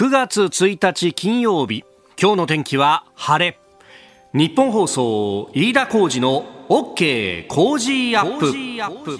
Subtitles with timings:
[0.00, 1.84] 9月1日金曜日。
[2.18, 3.58] 今日の天気は晴れ。
[4.32, 8.38] 日本放送飯田浩二の OK 工事アッ
[9.04, 9.18] プ。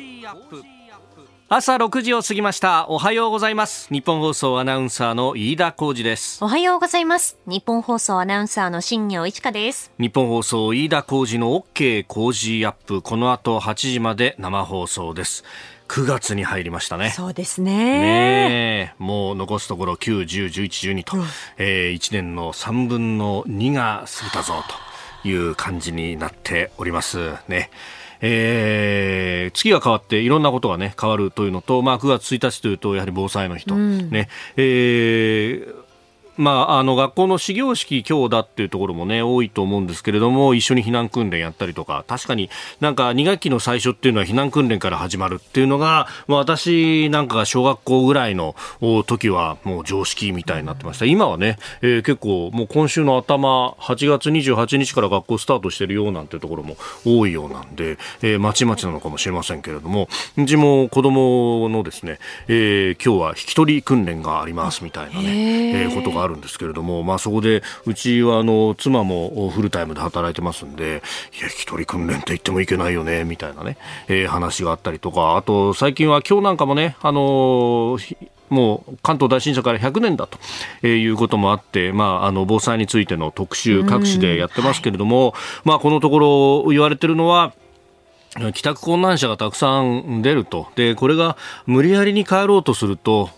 [1.51, 2.88] 朝6時を過ぎました。
[2.88, 3.93] おはようございます。
[3.93, 6.43] 日本放送アナウンサーの飯田浩二です。
[6.43, 7.37] おはようございます。
[7.44, 9.92] 日本放送アナウンサーの新業一華です。
[9.99, 13.03] 日本放送飯田浩二の OK 工事アップ。
[13.03, 15.44] この後8時まで生放送です
[15.90, 17.10] 9月に入りましたね。
[17.10, 17.72] そうですね。
[17.74, 21.24] ねもう残すところ9、10、11、12と、うん、
[21.59, 24.54] えー、1年の3分の2が過ぎたぞ
[25.22, 27.70] という感じになっておりますね。
[28.20, 35.79] えー、月が変わっていろんなことがね変わるというのと、まあ、9月1日というとやはり防災の日と、うん、ねえー
[36.40, 42.48] まあ、あの学校の始業式今日だっていうところもね多いと思うんですけれども一緒に避難訓練やったりとか確かに
[42.80, 48.54] なんか2学期の最初っていうのは避難訓練から始まるっていうのが、ま、私なんかが小学校ぐらいの
[49.06, 51.04] 時はもう常識みたいになってました。
[51.04, 71.03] 今はね、えー、結構もう今週の頭8月28日から学校スタートしてるようなんてところも多いようなんで、えー、まちまちなのかもしれませんけれどもうちも子供のですね、えー、今日は引き取り訓練がありますみたいなね、えー、ことがあるるんですけれども、まあ、そこでうちはあの妻もフルタイムで働いてますんで
[71.39, 73.77] いや一人訓練って言ってもいけないよねみたいなね、
[74.09, 77.98] えー、話があったりとかあと最近は今日なんかもねあの
[78.48, 85.34] もう関東大震災から100年だということもあって、まあ、あの防災についての特集各紙でやってますけれども、はい、
[85.65, 87.55] まあ、このところ言われてるのは
[88.53, 90.69] 帰宅困難者がたくさん出ると。
[90.77, 91.36] で、これが
[91.67, 93.31] 無理やりに帰ろうとすると、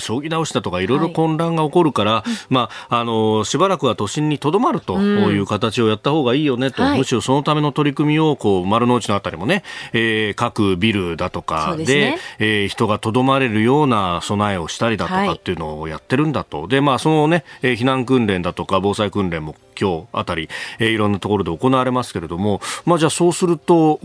[0.00, 0.86] 将棋倒しだとかい。
[0.86, 16.60] ろいろ混乱が起こるから、はい、まあ、あの、しばらくは都心にとどまるという形をやった方がいいよねと、うん、むしろそのための取り組みを、こう、丸の内のあたりもね、えー、各ビルだとかで、でね、えー、人がとどまれるような備えをしたりだとかっていうのをやってるんだと。
[16.60, 23.98] はい、で、まあ、そのね、避難訓練だとか防災訓練も今日あたり、えー、いろんなところで行われますけれども、まあ、じゃあそうすると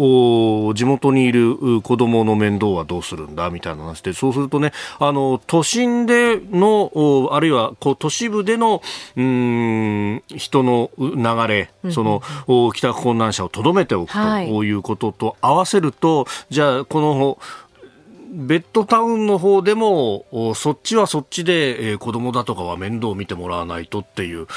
[0.74, 3.52] 地元にいる子供の面倒はどうするんだ？
[3.52, 8.82] みたいな話でそうするとねあの都心でのあるいはこう都市部での
[9.16, 12.24] うん人の流れ、その
[12.74, 14.72] 帰宅困難者をとどめておくとい。
[14.72, 17.38] うことと合わせると、じゃあこの
[18.32, 24.48] ベッドタウンの方でもそっちはそっちで、えー、子供だとかは面倒を見てもらわないとっていう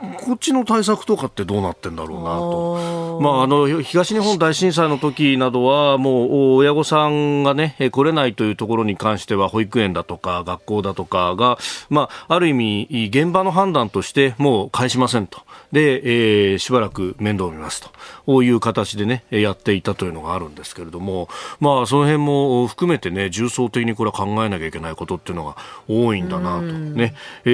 [0.00, 3.20] こっちの対策とかってどうなってんだろうなと。
[3.20, 11.58] まあ、あの、東日本大震災の時などは、もう、親御さんがね、来れないというところに関しては、保育園だとか、学校だとかが、
[11.90, 15.42] まあ、ある意味、現場の判断として、もう返しませんと。
[15.72, 17.82] で、えー、しばらく面倒を見ます
[18.26, 18.42] と。
[18.42, 21.28] いう形でね、やっていたというのがあるんですけれども、
[21.60, 25.56] まあ、その辺も含めてね、重層的にこれは考えなきゃいけないことっていうのが
[25.88, 27.50] 多いんだなと、ね、え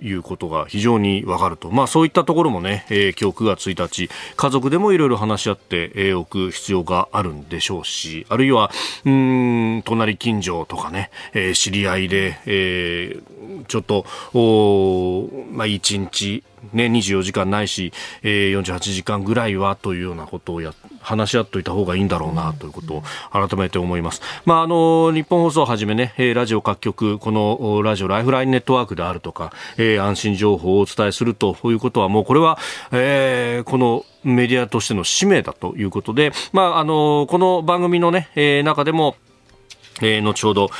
[0.00, 1.70] ー、いうことが非常にわかると。
[1.70, 8.70] まあそういったところもね、えー、今日9月1日、家族でもいろいろ話し合っておく必要があるんでしょうし、あるいは、
[9.04, 20.72] うん、隣近所とかね、えー、知り合いで、えー、ちょっと、おまあ1日、ね、24時間ないし、えー、48時間ぐらいはというようなことをや
[21.06, 24.20] 話し合っておいた方がいいんだろうなということを改めて思います。
[24.44, 32.58] まあ、あの、日本放送をはじめね、ラジオ各局、このラジオライフラインネットワークであるとか、えー、安心情報をお伝えするということはもうこれは、
[32.90, 39.14] えー、このメディアとしての使命だということで、まあ、あの、この番組のね、えー、中でも、
[40.02, 40.70] えー、後ほど、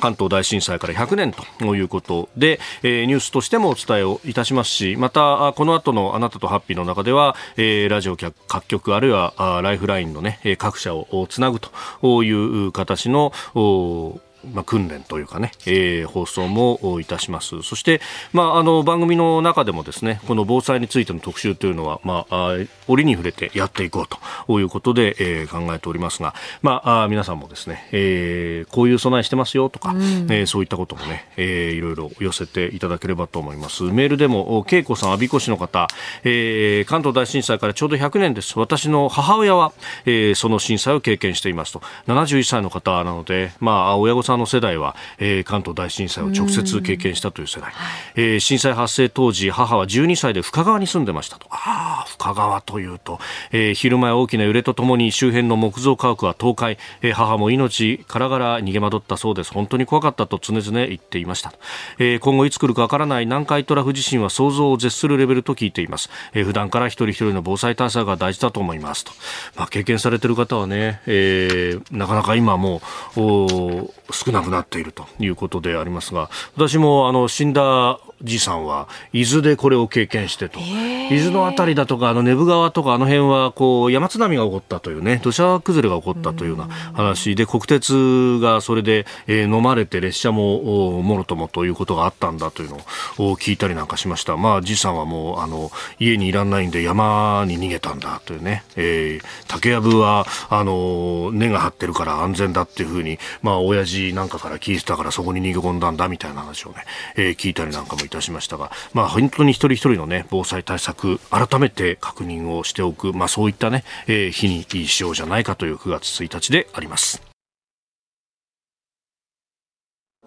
[0.00, 14.20] 関東大震災から100年ということで、えー、ニュースとしてもお伝えをいたしますしまたこの後のあなたとハッピーの中では、えー、ラジオ各局あるいはライフラインの、ね、各社をつなぐという形のお
[14.52, 17.62] まあ、訓練というかね、えー、放送もいたします。
[17.62, 18.00] そして、
[18.32, 22.54] まあ、あの、番組の中でもですね、この防災についての特集というのは、まあ、
[22.86, 24.06] 折に触れてやっていこう
[24.46, 30.00] ということで、えー、考えておりますが、まあ、皆さんもですね、えー、こういう備えしてますよとか、うん、
[30.30, 33.82] えー、そういったこともね、えー、いろいろ寄せていただければと思います。
[33.84, 35.88] メールでも、恵子さん、我孫子市の方、
[36.24, 38.58] えー、関東大震災からちょうど100年です。
[38.58, 39.72] 私の母親は、
[40.06, 41.82] えー、その震災を経験していますと。
[42.06, 47.72] 71歳の方なので、まあ、親御さんの世代は、えー、関東大震災を直接経験したという世代、
[48.14, 51.46] えー、震災発生当時母は12歳で深川に住んでましたと。
[51.50, 53.18] ああ深川というと、
[53.52, 59.52] えー、昼前大きな揺れとともに周辺の木造家屋は倒壊、えー、母も命からがら逃げ惑ったそうです。
[59.52, 61.52] 本当に怖かったと常々言っていました、
[61.98, 69.12] えー、今後いつ来るかわからない南海トラフ地震は想像を絶するレベルと聞いています、えー、普段から一人一人の防災対策が大事だと思いますと、
[69.56, 72.82] まあ、経験されている方はね、えー、なかなか今も
[73.16, 73.90] う
[74.24, 75.06] 少なくなっていると。
[75.20, 92.76] いうことでありますが、私もあの死んだじさんは伊豆でこれを経験してと、伊豆の辺りだとかあの根府川とかあの辺はこう山津波が起こったというね土砂崩れが起こったというような話で国鉄がそれで、えー、飲まれて列車ももろともということがあったんだというの
[93.18, 94.36] を聞いたりなんかしました。
[94.36, 106.84] まあじさんはもうあの家にいらんないんで山に逃げたんだというね、えー、竹やぶはあの根が張ってるから安全だっていうふうにまあ親父なんかから聞いてたからそこに逃げ込んだんだみたいな話をね、
[107.16, 117.28] えー、聞いたりなんかもいたしましたが、まあ、本当に一人一人の、ね、防災対策改めて確認をしておく、まあ、そういったね、えー、日にしようじゃないかという9月1日であります。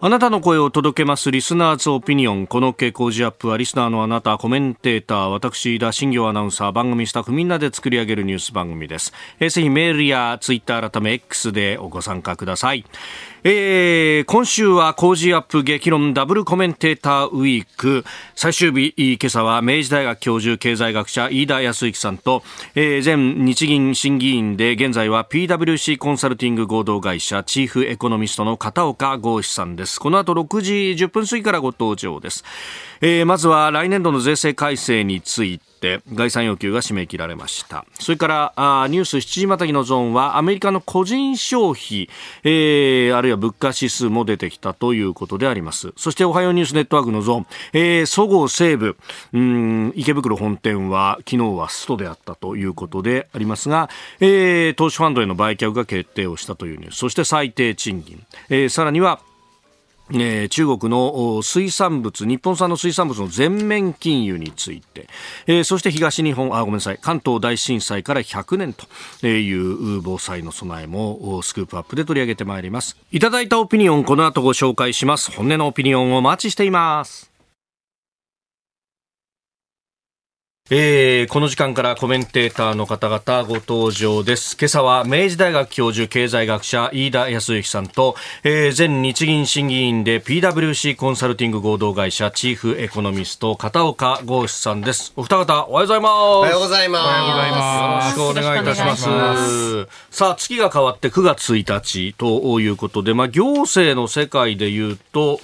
[0.04, 2.48] あなたの声を届けますリスナーズオピニオン。
[2.48, 9.12] この傾向時アップはリスナーのあなた、コメンテーター、私、田新行アナウンサー、番組スタッフみんなで作り上げるニュース番組です。
[9.38, 12.84] えー、ぜひメールやツイッター改め X でご参加ください。
[13.44, 18.04] えー、今週は工事アップ激論ダブルコメンテーターウィーク。
[18.36, 22.44] 最終日今朝は明治大学教授経済学者飯田康之さんと、
[22.76, 29.98] えー、前日銀審議員で現在は PWC コンサルティング合同会社チーフエコノミストの片岡剛志さんです。
[29.98, 30.72] この後6時
[31.04, 32.44] 10分過ぎからご登場です、
[33.00, 35.71] えー、まずは来年度の税制改正について。
[36.12, 37.84] 概算要求が締め切られました。
[37.98, 42.08] それからあニュース7時またぎのゾーンはアメリカの個人消費、
[42.44, 45.92] えー、あるいは物価指数も出てきたということであります。
[45.96, 48.96] そしておはようニュースネットワークのゾーン、えー、そごう西武。
[49.32, 53.90] うん池袋本店は昨日はストであったということでありますが、
[54.20, 56.96] えー、投資ファンドへの売却が決定をしたというニュース。
[56.96, 59.20] そして最低賃金、えー、さらには
[60.14, 65.08] えー、中国の水産物、日本産の水産物の全面禁輸について、
[65.46, 72.96] えー、そして東日本、あ、ごめんなさい、関東大震災から100年という防災の備えもスクープアップで取り上げてまいります。
[73.10, 75.30] いただいたオピニオン、この後ご紹介します。
[75.32, 77.31] 本音のオピニオンをお待ちしています。
[80.70, 84.56] えー、この時間からコメンテーターの方々ご登場です。
[84.56, 88.14] 今朝は明治大学教授経済学者飯田康之さんと、
[88.44, 95.12] えー、前日銀審議員で PWC コンサルティング合同会社チーフエコノミスト片岡剛志さんです。
[95.16, 96.12] お二方おはようございます。
[96.12, 97.02] おはようございます。
[97.02, 98.18] おはようございます。
[98.18, 99.08] よろしくお願いいたします。
[99.08, 105.40] ますさあ、月が変わって9月1日ということで、まあ、行政の世界で言うと、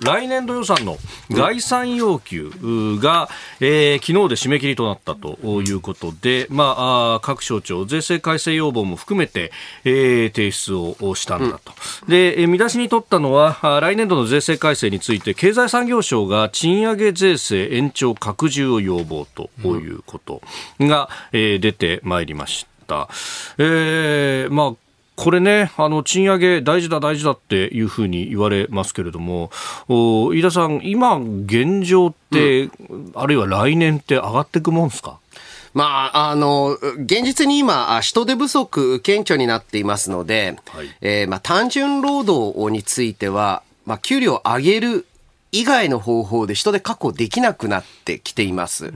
[0.00, 0.96] 来年度予算の
[1.30, 2.50] 概算要求
[2.98, 3.28] が、
[3.60, 6.74] えーえー、昨日で締め切りとなったということで、ま
[7.16, 9.52] あ、各省庁、税制改正要望も含めて、
[9.84, 11.72] えー、提出をしたんだと。
[12.02, 20.42] うん、で、見出しに取ったのは、来年度の税制改正について、経済産業省が賃上げ税制延長拡充を要望ということ
[20.80, 23.08] が、えー、出てまいりました。
[23.58, 24.89] えー、まあ
[25.22, 29.50] これね、あの、賃上げ大事だ大事だっていうふうに言われますけれども、
[29.88, 35.18] 飯田さん、今現状って、うん、あるいは来年って上がっていくもんですか？
[35.74, 45.06] まあ、あの、現実に今、人手不足顕著になっていますので、はい、えー、まあ、単純労働については、まあ、給料を上げる
[45.52, 48.92] 以外の方法で人手確保できなくなってきています。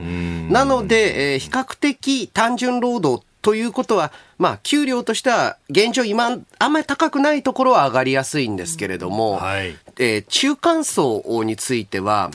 [0.49, 12.31] なので、えー、比較的単純労働ということは、まあ、給料としては現状今、あんまり高くないところは上がりやすいんですけれども、はい、えー、中間層については、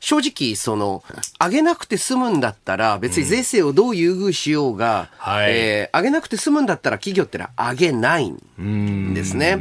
[0.00, 1.04] 正直、その、
[1.38, 5.32] 上げなくて済むんだったら、別に税制をどう優遇しようが、うん。
[5.32, 9.58] はい、えー、上げなくて済むんだったら企業ってのは上げないんですね。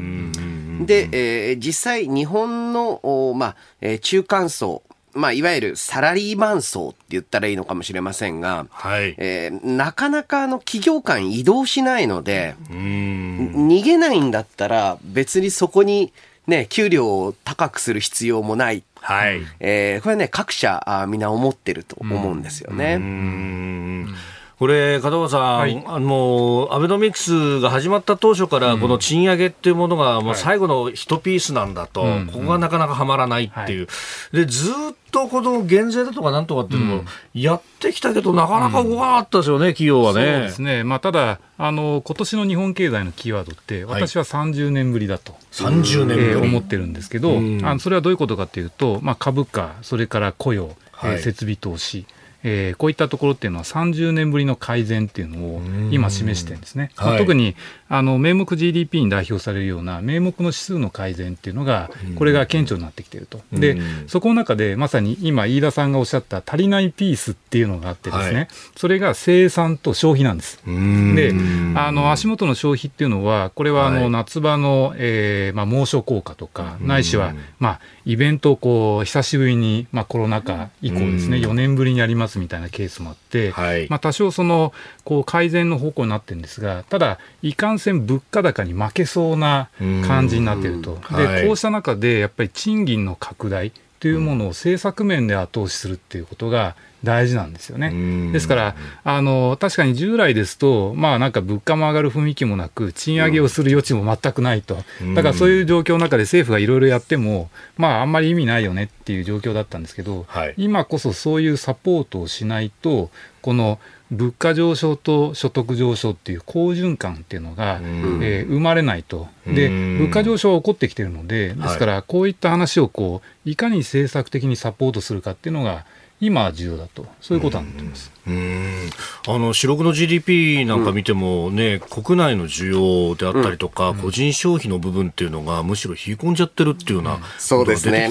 [0.85, 16.11] で、えー、実際、日本の、まあ、えー、中間層、まあ、いわゆるサラリーマン層って言ったらいいのかもしれませんが、はいえー、なかなかの企業間移動しないので、逃げないんだったら別にそこに
[16.47, 18.83] ね、給料を高くする必要もない。
[18.99, 19.41] はい。
[19.59, 22.95] えー、これね、各社あみんな思ってると思うんですよね。
[22.95, 24.15] うん
[24.63, 33.91] これ、片岡さん、はい、あのアベノミクスが始まった当初から、この賃上げっていうものが、もう最後の一ピースなんだと、はい、ここがなかなかはまらないっていう、は
[34.31, 34.73] い、でずっ
[35.11, 37.03] とこの減税だとかなんとかっていうのも
[37.33, 40.31] やってきたけど、なかなか動かなかったですよね、企業はね。
[40.31, 52.05] そうですね、まあ、ただ、あの今年の日本経済のキーワードって、私は30年ぶりだと、30年ぶり、えー、思ってるんですけど、あのそれはどういうことかというと、まあ、株価、それから雇用、はい、設備投資、
[52.43, 56.91] えー、こういったところっていうのは30年ぶりの改善っていうのを今示してるんですね。
[56.95, 57.55] はい、特に
[57.89, 63.41] あの名目 GDP に代表されるような名目の指数の改善っていうのが、これが顕著になってきていると。
[63.53, 70.59] で、そこの中でまさに今、飯田さんがおっしゃった足りないピースっていうのがあってですね、はい、それが生産と消費なんです。
[70.65, 71.33] で、
[71.75, 84.73] あの足元の消費っていうのは、これはあの夏場の、えーまあ、猛暑効果とか、ないしは、まあ、イベントをこう久しぶりに、まあ、コロナ禍以降ですね、4年ぶりにやりますみたいなケースもあって、はい、まあ、多少その
[85.03, 89.69] こう改善の方向になってるんですが、ただ、いかんせん物価高に負けそうな
[90.05, 98.31] 感じになっていると、で、はい、こうした中で、やっぱり賃金の拡大というものを政策面で後押しするっていうことが、大事なんですよね。
[98.31, 104.77] ですから、あの、確かに従来ですと、まあなんか物価も上がる雰囲気もなく、賃上げをする余地も全くないと。
[105.15, 113.09] だからそういう状況の中で政府がいろいろやっても、まああんまり意味ないよねっていう状況だったんですけど、はい、今こそそういうサポートをしないと、
[113.41, 113.79] この
[114.13, 119.27] 物価上昇と所得上昇っていう好循環っていうのが、えー、生まれないと。
[119.45, 125.85] で、物価上昇は起こってきてるので、ですからこういった話をこう、いかに政策的にサポートするかっていうのが、
[126.25, 128.11] 今重要だと、そういうことなんだと思います。
[128.25, 128.89] うん。
[129.27, 138.09] あの四六の GDP なんか見てもね、うん、国内の需要であったりとか、うん、個人消費の部分っていうのがむしろ冷え込んじゃってるっていうような、そうですね、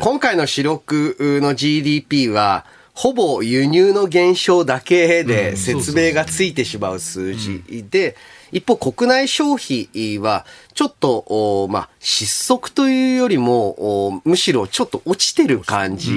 [0.00, 8.16] 今回の四六の GDP は、ほぼ輸入の減少だけで説明がついてしまう数字で、
[8.52, 16.12] 一方国内消費はちょっと、まあ、失速というよりも、むしろちょっと落ちてる感じ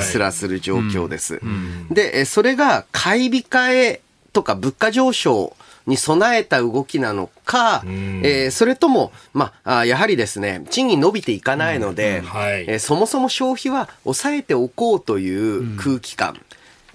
[0.00, 1.40] すらする状況です。
[1.90, 4.00] で、それが買い控え
[4.32, 16.40] とか物価上昇に備えた動きなのか、えー、それとも、まあ、やはりですね、賃金伸びていかないので、うんはい、えー、そもそも消費は抑えておこうという空気感。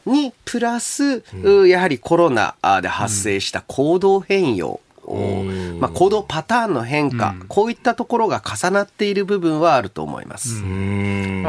[0.10, 4.82] にプラス、うん、やはりコロナで発生した行動変容、
[5.80, 10.62] まあ、行動パターンの変化、うん、こういったところが重なっている部分はあると思います。
[10.62, 10.66] あ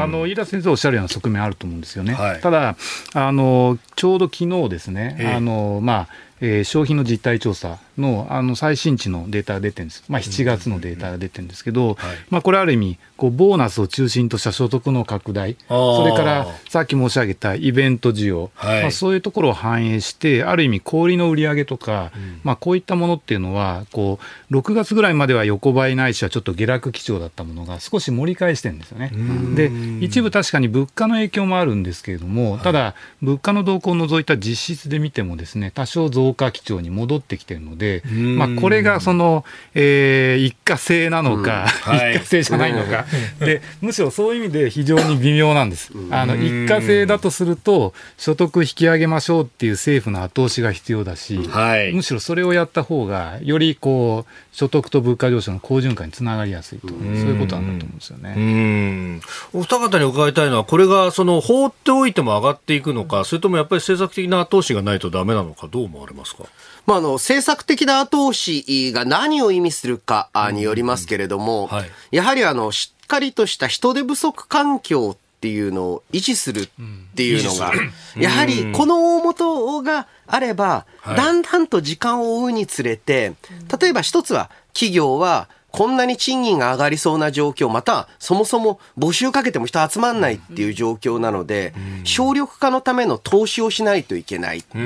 [0.07, 2.13] の飯田先生おっしゃるような側面あると思うんですよね。
[2.13, 2.75] はい、ただ
[3.13, 6.07] あのちょうど昨日ですね、あのまあ
[6.41, 11.97] えー、消費の実態調査のあの最新値のデータが出てるんです、まあ、7月のデータが出てるんですけど、
[12.29, 29.11] まあ、これ、ある意味こう、ボーナスを中心とした所得の拡大、それからさっき申し上げたイベント需要、はい、まあ、そういうところを反映して、ある意味、小売の売り上げとか、うん、まあ、こういったものっていうのはこう、6月ぐらいまでは横ばいないしはちょっと下落基調だったものが、少し盛り返してるんですよね。
[29.55, 29.71] で、
[30.03, 39.43] 一部確かに物価の影響もあるんですけれども、ただ、物価の動向を除いた実質で見てもですね、多少増加基調に戻ってきてるので、まあ、これがその、
[39.73, 41.97] えー、一過性なのか、うん。
[41.97, 43.05] はい、一過性じゃないのか、
[43.39, 45.91] で、むしろそういう意味で非常に微妙なんです。
[46.11, 59.21] あの一過性だとすると、所得引き上げましょうっていう政府の後押しが必要だし、はい、むしろそれをやった方が、よりこう所得と物価上昇の好循環につながりやすいと、そういうことなんだと思うんですよね。
[59.53, 66.43] お二方に伺いたいのは、これがその放っておいても上がっていくのか、それともやっぱり政策的な後押しがないとだめなのか、どう思われますか？
[66.85, 76.67] まあ、あの、政策的な後押しが何を意味するかによりますけれども、はい、やはりあの、しっかりとした人手不足環境っていうのを維持するっ
[77.15, 77.71] ていうのが、
[78.17, 83.33] やはりこの大元があれば、だんだんと時間を追うにつれて、
[83.79, 91.73] 例えば一つは企業はこんなに賃金が上がりそうな状況、またそもそも募集かけても人集まんないっていう状況なので、
[92.03, 94.59] 省力化のための投資をしないといけない。
[94.59, 94.77] って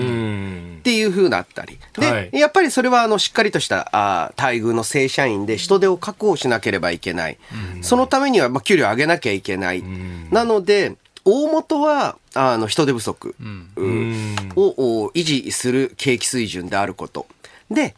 [0.91, 1.79] いうふうだったり。
[1.97, 7.37] で、やっぱりそれはあのしっかりとしたあ待遇の正社員で人手を確保しなければいけない。
[7.81, 9.83] そのためにはまあ給料上げなきゃいけない。
[10.31, 13.35] なので、大元はあの人手不足
[14.55, 17.25] を維持する景気水準であること。
[17.71, 17.95] で、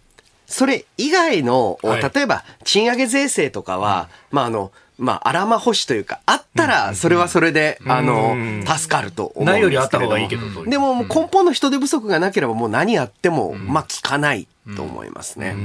[0.48, 8.36] それ以外の、はい、例えば賃上げ税制とかは、うん、まああの、まあ、あらま保守というか、あったら、それはそれで、あの、
[8.66, 9.52] 助かると思うんですけど。
[9.52, 10.66] ないよりあった方がいいけど。
[10.66, 15.56] でも、根本の人手不足がなければ、もう何やっても、まあ、効かないと思いますね。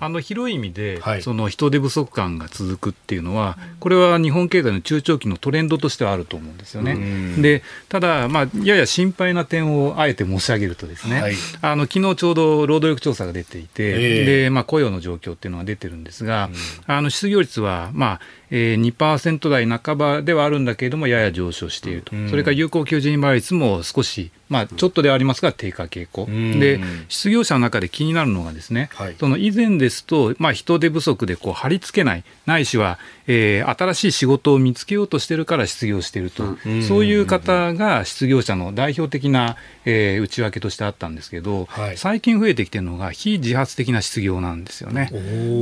[0.00, 7.40] あの広い意味で、はい、その人手不足感が続くっていうのは、これは日本経済の中長期のトレンドとしてはあると思うんですよね。
[7.40, 16.50] で、ただ、まあ、やや心配な点をあえて申し上げるとですね、はい、あの昨日ちょうど労働力調査が出ていて、えー、で、まあ、雇用の状況っていうのが出てるんですが、
[16.86, 18.20] あの失業率は、まあ、
[18.50, 39.56] えー、2%台半ばではあるんだけれども、やや上昇していると、それから有効求人倍率も少し、まあ、ちょっとではありますが低下傾向、で失業者の中で気になるのがですね、はい、その以前ですと、まあ、人手不足でこう貼り付けないないしは、えー、新しい仕事を見つけようとしてるから失業していると、うん、そういう方が失業者の代表的な、
[39.86, 45.10] えー、内訳としてあったんですけど、はい、最近増えてきてるのが非自発的な失業なんですよね。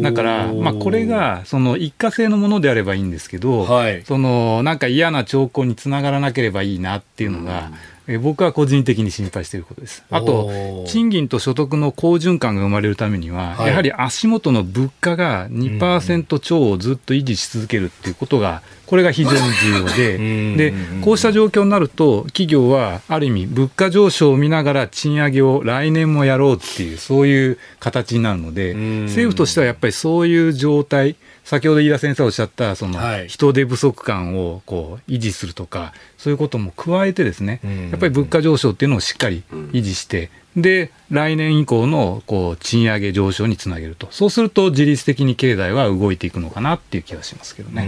[0.02, 7.74] だから、まあ、これがその一過性のものであればいいんですけど、はい、そのなんか嫌な兆候につながらなければいいなっていうのが、うん
[8.08, 10.04] え僕は個人的に心配していることです。
[10.10, 47.82] あと、賃金と所得の好循環が生まれるためには、はい、やはり足元の物価が2%超をずっと維持し続けるっていうことが、これが非常に重要で、で、こうした状況になると、企業はある意味、物価上昇を見ながら賃上げを来年もやろうっていう、そういう形になるので、政府としてはやっぱりそういう状態、先ほど飯田先生おっしゃったその人手不足感をこう維持するとか、そういうことも加えてですね、やっぱり物価上昇っていうのをしっかり維持して、で、来年以降のこう賃上げ上昇につなげると、そうすると自律的に経済は動いていくのかなっていう気がしますけどね。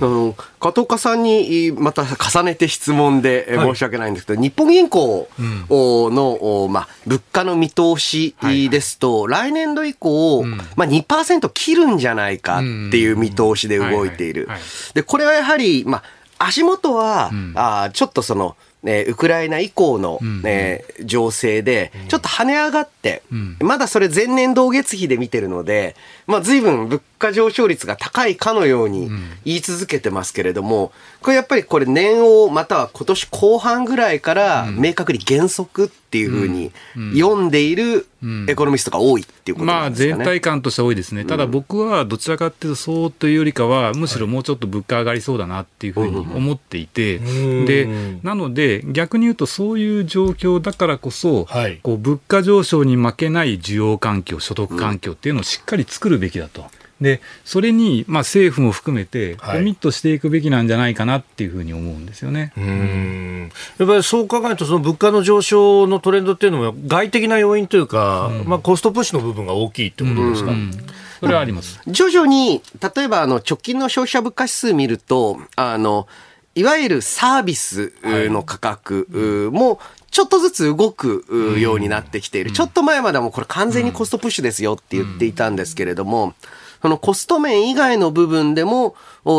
[0.00, 5.28] あの加藤岡さんにまた重ねて質問で申し訳ないんですけど、はい、日本銀行
[5.70, 8.34] の、うん、まあ、物価の見通し
[8.70, 9.32] ですと、はい。
[9.32, 14.48] はい、来年度以降、うん、まあ、2%切るんじゃないかっていう見通しで動いている。
[14.94, 16.02] で、これはやはり、まあ、
[16.38, 23.22] 足元は、うん、あちょっとその、えウクライナ以降の、え情勢で、ちょっと跳ね上がって、
[23.60, 29.10] まだそれ前年同月比で見てるので、まあ随分物価上昇率が高いかのように
[29.44, 36.72] 言い続けてますけれども、これやっぱりこれ年をまたは今年後半ぐらいから明確に減速っていうふうに
[37.14, 38.06] 読んでいる
[38.48, 47.88] エコノミストが多いっていうことなんですかね、まあ、全体感としては多いですね、ただ僕はどちらかっていうと、そうというよりかは、むしろもうちょっと物価上がりそうだなっていうふうに思っていて、で
[48.22, 56.66] なので、逆に言うと、そういう状況だからこそ、はい、こう物価上昇に負けない需要環境、所得環境っていうのをしっかり作るべきだと。
[57.00, 63.52] でそれに、まあ、政府も含めてコミットしていくべきなんじゃないかなっていうふうに思うんですよね、はい、うん。
[63.78, 70.50] やっぱりそう考えると、その物価の上昇のトレンドっていうのは、外的な要因というか、うん、まあ、コストプッシュの部分が大きいってことですか？
[70.50, 70.72] うん。
[71.20, 71.80] それはあります。
[71.86, 72.62] 徐々に、
[72.96, 76.08] 例えばあの直近の消費者物価指数見ると、あの、
[76.54, 79.78] いわゆるサービスの価格も
[80.10, 81.24] ちょっとずつ動く
[81.60, 82.50] ようになってきている。
[82.50, 86.34] ちょっと前までもこれ完全にコストプッシュですよって言っていたんですけれども、
[86.82, 88.94] そのコスト面以外の部分でも、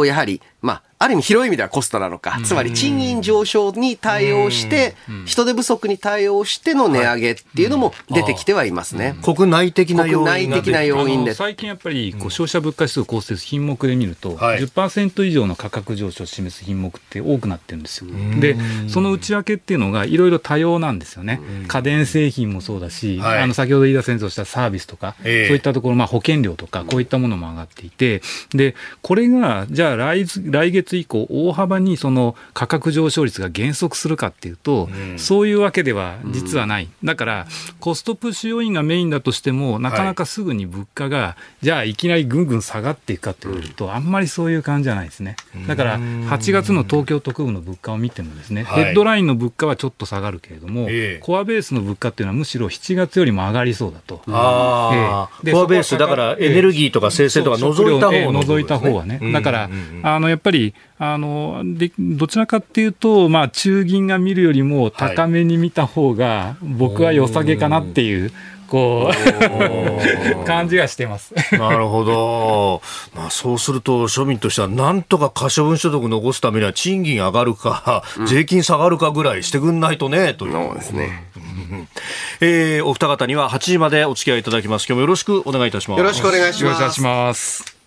[0.06, 9.16] やはり、まあ、ある意味広い意味ではコストなのか、つまり賃金上昇に対応して、人手不足に対応しての値上げっていうのも出てきてはいますね。
[9.24, 11.34] 国内的な要因国内的な要因で。
[11.34, 18.12] 最近やっぱりこう消費者物価指数を構成する品目で見ると、はい、10%以上の価格上昇を示す品目って多くなってるんですよ。
[18.42, 18.58] で、
[18.90, 21.40] その内訳っていうのがいろいろ多様なんですよね。
[21.70, 28.22] 家電製品もそうだし、はい、あの先ほど飯田先生おっしたサービスとか、えー、そういったところ、まあ保険料とか、こういったものも上がっていて、
[28.54, 37.48] で、これが、じゃあ来来月以降大幅にその価格上昇率が減速するかっていうと、うん、そういうわけでは実はない、だから
[37.80, 45.36] コストプッシュ要因がメインだとしても、なかなかすぐに物価が、じゃあいきなりぐんぐん下がっていくかっていうと、あんまりそういう感じじゃないですね。
[45.68, 50.88] だから8月の東京特部の物価を見てもですね、ヘッドラインの物価はちょっと下がるけれども、
[51.22, 54.22] コアベースの物価っていうのはむしろ7月よりも上がりそうだと。
[54.28, 59.20] あえー、コアベース、だからエネルギーとか生鮮とか除いた方、ね、除いた方はね。
[59.34, 59.70] だから、
[60.04, 68.32] あのやっぱりあのでどちらかっていうと、まあ、中銀が見るよりも高めに見た方が、僕は良さげかなっていう。
[68.70, 69.12] こ
[70.42, 71.34] う 感じがしてます。
[71.54, 72.82] なるほど、
[73.16, 80.52] まあ、そうすると庶民としてはなんとか可処分所得残すためには賃金上がるか、うん、税金下がるかぐらいしてくんないとねという。
[80.52, 81.24] そうですね、
[82.42, 84.86] えー、お二方には8時までお付き合いいただきます。
[84.88, 85.98] 今日もよろしくお願いいたします。
[85.98, 87.80] よろしくお願いしますよろしくお願いします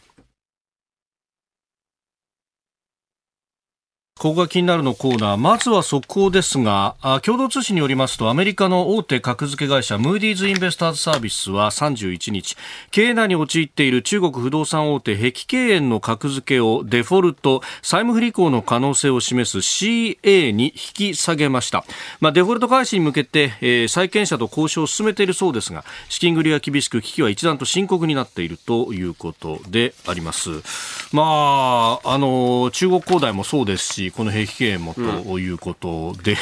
[4.22, 5.36] ここが気になるのコーナー。
[5.36, 12.56] まずは速報ですが、共同通信によりますと、アメリカの大手格付け会社、ムーディーズ・インベスターズ・サービスは31日、
[12.92, 20.72] 経営難に陥っている中国不動産大手、碧桂園の格付けをデフォルト、債務不履行の可能性を示す CA に引
[21.14, 21.84] き下げました。
[22.20, 30.50] まあ、デフォルト開始に向けて、えー、債権者と交渉を進めているそうですが、資金繰りは厳しく、危機は一段と深刻になっているということであります。
[31.12, 36.36] まあ、あの、中国恒大もそうですし、この兵器経営もということで、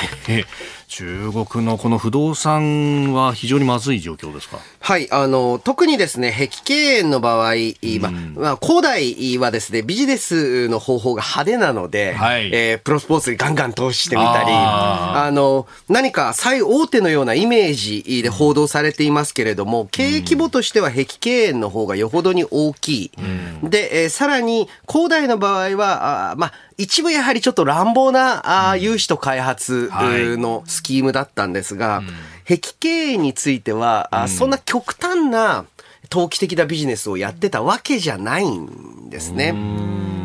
[0.90, 4.58] 中国のこの不動産は非常にまずい状況ですか？
[4.80, 7.54] はい、あの、特にですね、碧桂園の場合、
[8.00, 23.10] まあ、まあ、恒大はですね、ビジネスの方法が派手なので、はい、えー、プロスポーツにガンガン投資してみたり、あの、何か最大手のようなイメージで報道されていますけれども、経営規模としては碧桂園の方がよほどに大きい。
[23.62, 32.02] うん、で、えー、さらに、恒大の場合は、あまあ、一部やはりちょっと乱暴な、あ融資と開発のスキームだったんですが、
[32.44, 35.64] 碧桂園については、あそんな極端な
[36.08, 39.54] 投機的なビジネスをやってたわけじゃないんですね。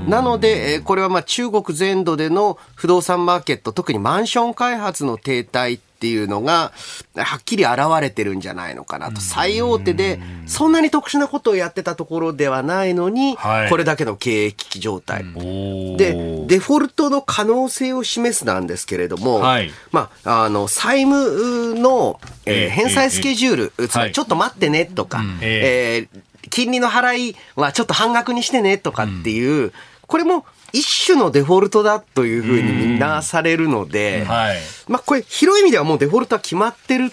[0.07, 6.73] なので、これはまあ中国全土での不動産マーケット、特にマンション開発の停滞っていうのが、
[7.15, 9.21] はっきり現れてるんじゃないのかなと。
[9.21, 13.37] 最大手で、そんなに特殊なことをやってたところではないのに、
[13.69, 15.23] これだけの経営危機状態。
[15.23, 26.19] で、デフォルトの可能性を示すなんですけれども、はい、まあ、あの、債務の、えー、返済スケジュール、つまりちょっと待ってねとか、えー。
[26.49, 29.73] 金利の払いはちょっと半額にしてねとかっていう、
[30.07, 34.57] これも一種のデフォルトだというふうにみなされるので、はい、
[34.89, 37.11] まあこれ広い意味ではもうデフォルトは決まってる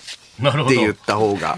[0.50, 1.56] って言った方が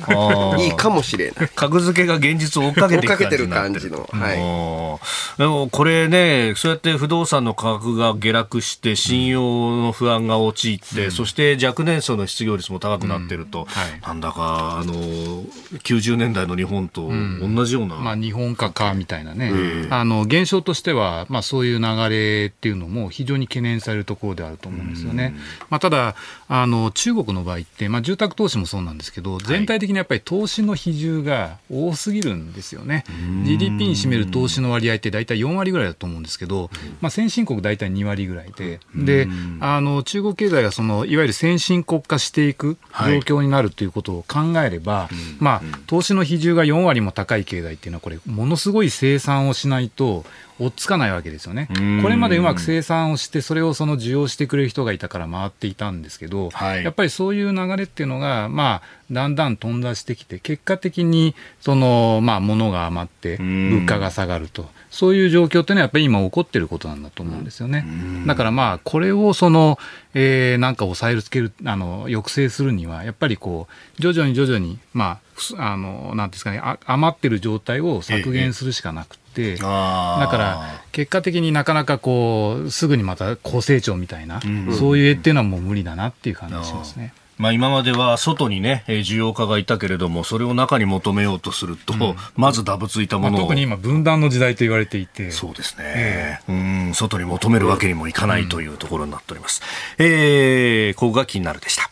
[0.59, 1.49] いいかもしれない。
[1.55, 4.09] 格付けが現実を追っかけててる感じの。
[4.11, 5.39] はい。
[5.39, 17.97] でもこれね、そうやって不動産の価格が下落して、信用の不安が陥って、うん、そして若年層の失業率も高くなってると、うんはい、なんだか、あの、90年代の日本と同じような。
[17.97, 19.53] うん、まあ日本化かみたいなね。
[19.91, 25.35] あの、現象としては、まあそういう流れっていうのも非常に懸念されるところであると思うんですよね。
[25.71, 26.15] まあただ、
[26.49, 33.05] あの、中国の場合って、まあ住宅投資もそうなんですけど、全体的にやっぱり投資の比重が多すぎるんですよね。
[33.45, 39.29] GDP に占める投資の割合って大体4割ぐらいだと思うんですけど、まあ、先進国大体2割ぐらいで、で、
[39.61, 45.09] あの、中国経済がその、いわゆる先進国化していく状況になるということを考えれば、
[45.39, 50.25] まあ、投資の比重が4割も高い経済っていうのは、これ、ものすごい生産をしないと、
[50.61, 51.69] 追っつかないわけですよね。
[52.03, 64.69] これまでうまく生産をして、それをその需要してくれる人がいたから回っていたんですけど、はい、やっぱりそういう流れっていうのが、まあ、だんだん飛んだしてきて、結果的に、その、まあ、物が余って、物価が下がると。
[64.91, 67.85] そういう状況っていうのはやっぱり今起こってることなんだと思うんですよね。
[68.27, 69.77] だからまあ、これをその、
[70.15, 73.67] えー、なんか抑えつける、あの、抑制するには、やっぱりこ
[73.99, 75.19] う、徐々に徐々に、ま
[75.59, 84.41] あ、あの、なんですかね、余ってる状態を削減するしかなくて、て、だから結果的になかなかこうすぐにまた高成長みたいな、
[84.79, 87.13] そういう絵っていうのはもう無理だなっていう感じがしますね。
[87.37, 96.95] まあ、今までは外にね、需要家がいたけれども、それを中に求めようとすると、うん、まずダブついたものを、まあ、特に今、分断の時代と言われていて、そうですね、えー、うん。
[96.95, 99.63] 外に求めるわけにもいかないというところになっております。
[99.99, 101.91] うん、えー、ここが気になるでした。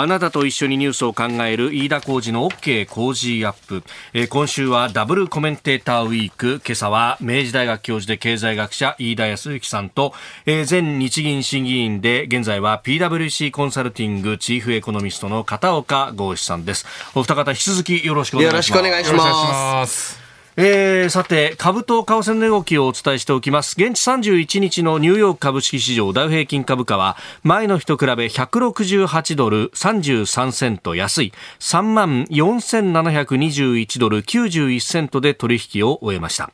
[0.00, 3.82] あなたと一緒にニュースを考える飯田浩二の OK 工事アップ、
[4.12, 6.60] えー、今週はダブルコメンテーターウィーク。
[6.64, 10.12] 今朝は明治大学教授で経済学者飯田康之さんと、
[10.46, 16.86] えー、前日銀審議員で現在は PWC コンサルティングチーフエコノミストの片岡剛志さんです。
[17.14, 18.70] お二方引き続きよろしくお願いします。
[18.70, 20.27] よろしくお願いします。
[20.60, 23.76] えー、さて、株と為替の動きをお伝えしておきます。
[23.78, 36.50] 現地31日のニューヨーク株式市場ダウ平均株価は、前の日と比べ168ドル33セント安い、3万4721ドル91セントで取引を終えました。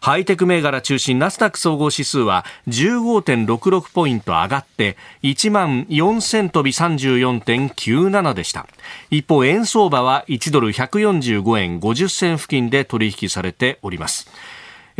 [0.00, 8.66] ハイテク銘柄中心ナスダック総合指数は15.66ポイント上がって、1万4000飛び34.97でした。
[9.10, 14.30] 一方、円相場は1ドル145円50銭付近で取引されております。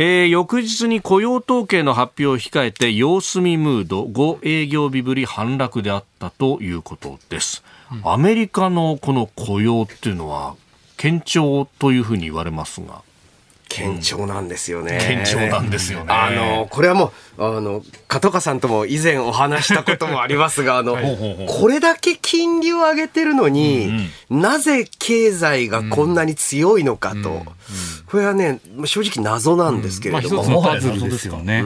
[0.01, 10.55] えー、翌日に雇用統計の発表を控えて様子見ムード5営業日ぶり反落であったということです、うん、アメリカのこの雇用っていうのは
[10.95, 13.01] 堅調というふうに言われますが
[13.69, 15.23] 堅調なんですよね。
[15.23, 16.05] 堅調なんですよね。
[16.09, 20.97] あの、これはもう、あの、片岡さんとも以前お話したこともありますが、あの、
[21.47, 27.45] これだけ金利を上げてるのに、うんうん、なぜ経済がこんなに強いのかと、うんうん、
[28.07, 30.41] これはね、正直謎なんですけれども。
[30.41, 30.51] うん。
[30.51, 31.63] まあ、一つのパズルですよね。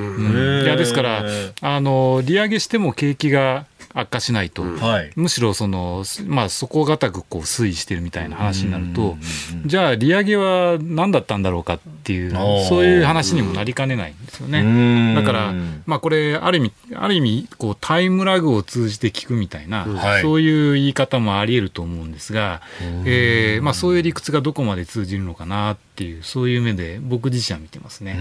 [0.64, 1.24] いや、ですから、
[1.62, 4.80] あの、利上げしても景気が悪化しないと、うん、
[5.16, 9.18] むしろその、まあ、底堅くこう推移してるみたいな話になると、
[9.66, 12.32] じゃあ、利上げは何だったんだろうかっていう、
[12.68, 15.14] そういう話にもなりかねないんですよね。
[15.16, 15.54] だから、
[15.86, 19.86] まあ、これ、ある意味、ある意味こうタイムラグを通じて聞くみたいな、
[20.22, 22.62] そういう言い方もあり得ると思うんですが、
[23.06, 28.18] えーまあ、そういう理屈がどこまで通じるのかなってっていう、そういう目で僕自身は見てますね。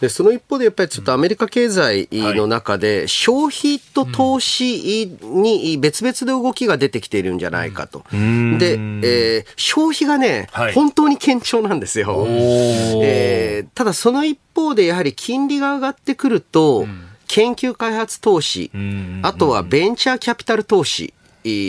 [0.00, 8.04] でその一方でやっぱりちょっとアメリカ経済の中で消費と投資に別々で動きが出てきているんじゃないかと。
[8.10, 12.26] で、えー、消費がね、はい、本当に堅調なんですよ。
[12.28, 16.88] えー、ただその一方でやはり金利が上がってくると、
[17.28, 18.72] 研究開発投資、
[19.22, 21.14] あとはベンチャーキャピタル投資、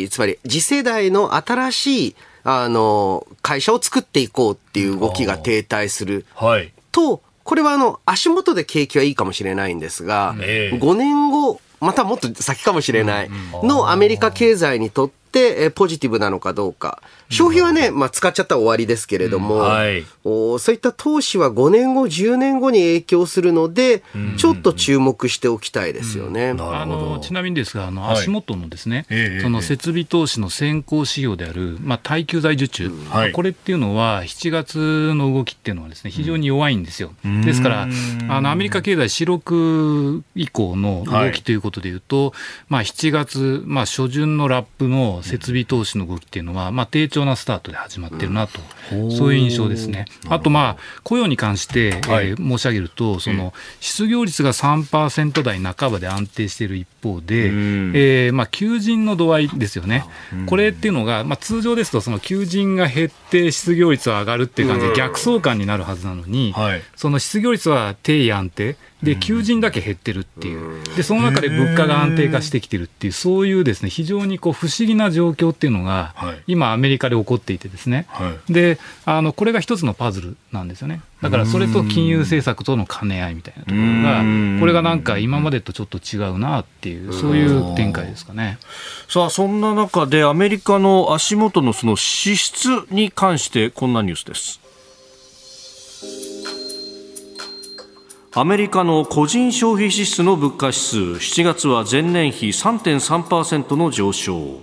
[0.10, 2.16] つまり次世代の新しい
[2.46, 13.30] あの会社を作っていこうっていう動きが停滞する、はい、とこれはあの足元で景気はいいかもしれないんですが、えー、5年後またもっと先かもしれない。
[13.64, 17.02] のアメリカ経済にとって、ポジティブなのかどうか。
[17.30, 19.62] 消費はね、まあ、使っちゃったら終わりですけれども、うん。
[19.62, 24.04] はい、おそういった投資は5年後、10年後に影響するので、
[24.38, 26.50] ちょっと注目しておきたいですよね。
[26.50, 37.12] あのちなみにですが、あの足元のですね、はい、その設備投資の先行指標である、まあ、耐久財受注、はい、これっていうのは、7月の動きっていうのはですね、非常に弱いんですよ。
[37.44, 37.88] ですから、
[38.30, 42.34] あのアメリカ経済四六以降の動きということでいうと、
[42.70, 48.60] まあ、7月、まあ、初旬のラップの設備投資の動きっていうのは、まあ、低調なスタートで始まってるなと、
[48.92, 50.06] うん、そういう印象ですね。
[50.30, 60.06] あと、まあ、雇用に関して、はい、えー、申し上げると、その失業率が3%台半ばで安定している一方で、うん、えー、まあ、求人の度合いですよね。
[60.48, 76.16] これっていうのが、まあ、通常ですと、その求人が減って失業率は上がるっていう感じで逆相関になるはずなのに、はい、その失業率は低位安定、で求人だけ減ってるっていう、でその中で物価が安定化してきてるっていう、そういうですね非常にこう不思議な状況っていうのが、
[76.48, 78.08] 今、アメリカで起こっていて、ですね、
[78.50, 88.58] であのこれが一つのパズルなんですよね、だからそれと金融政策との兼ね合いみたいなところが、これがなんか今までとちょっと違うなっていう、そういう展開ですかね。
[89.08, 94.62] さあ、そんな中で、アメリカの足元のその支出に関して、こんなニュースです。
[98.38, 104.60] アメリカの個人消費支出の物価指数7月は前年比3.3%の上昇。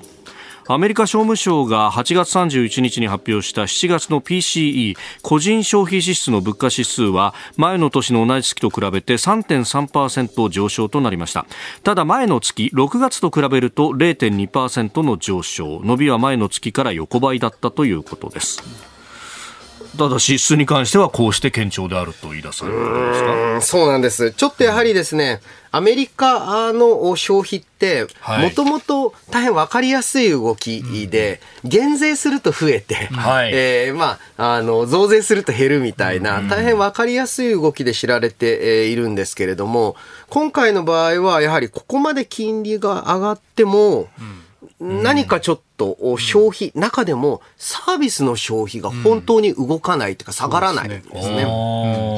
[0.68, 11.46] アメリカ商務省が8月31日に発表した7月の PCE 個人消費支出の物価指数は前の年の同じ月と比べて3.3%上昇となりました。
[11.82, 15.80] ただ前の月6月と比べると0.2%の上昇。
[15.82, 18.91] 伸びは前の月から横ばいだったということです。
[19.96, 23.61] ただ支出に関してはこうして堅調であると言い出されるわけですか？
[23.62, 24.33] そうなんです。
[24.33, 28.07] ちょっとやはりですね、アメリカの消費って、
[28.40, 39.96] もともと大変わかりやすい動きで、減税すると増えて、はい、えー、まあ、あの、増税すると減るみたいな、大変わかりやすい動きで知られているんですけれども、
[40.28, 44.09] 今回の場合は、やはりここまで金利が上がっても、うん
[44.83, 51.45] 何かちょっと消費、中でもサービスの消費が本当に動かないというか下がらないですね。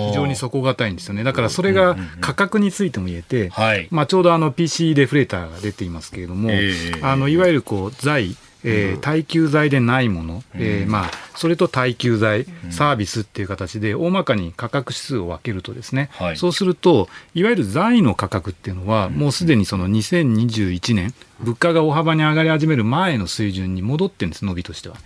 [0.09, 1.25] 非常に底堅いんですよね。
[1.25, 3.51] だからそれが価格についても言えて、
[3.91, 6.51] まあちょうどあの PC デフレーターが出ていますけれども、
[7.03, 24.97] あのいわゆるこう財えー、耐久財でないもの、えーまあ、それと耐久財、サービスっていう形で、大まかに価格指数を分けるとですね、はい、そうすると、いわゆる財の価格っていうのは、もうすでにその2021年、物価が大幅に上がり始める前の水準に戻ってるんです、伸びとしては。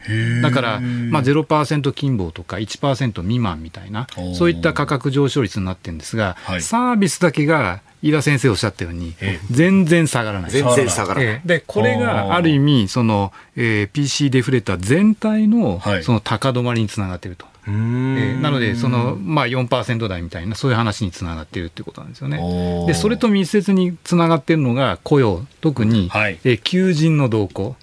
[0.42, 9.14] だから、まあ、0%金棒とか1%未満みたいな、そういった価格上昇率になってるんですが、はい、サービスだけが飯田先生おっしゃったように、
[9.50, 10.50] 全然下がらない。
[10.50, 11.40] 全然下がらない。
[11.44, 17.46] で、これがある意味、その、えー、PC デフレーター全体の、その高止まりにつながっていると。
[17.68, 22.38] えー、なので、その、まあ4%台みたいな、そういう話につながっているっていうことなんですよね。
[22.86, 27.76] で、それと密接につながっているのが雇用、特に、はい、えー、求人の動向。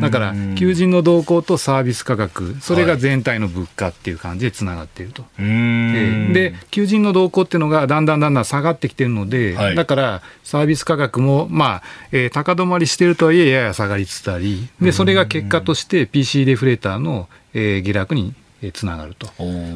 [0.00, 5.24] だから、求人の動向とサービス価格、それが全体の物価っていう感じでつながっていると。
[5.38, 18.34] えー、で、求人の動向っていうのがだんだんだんだん下がってきてるので、はい、だからサービス価格も、まあ、えー、高止まりしているとはいえ、やや下がりつつあり、で、それが結果として PC デフレーターの、えー、下落に
[18.72, 19.26] つながると、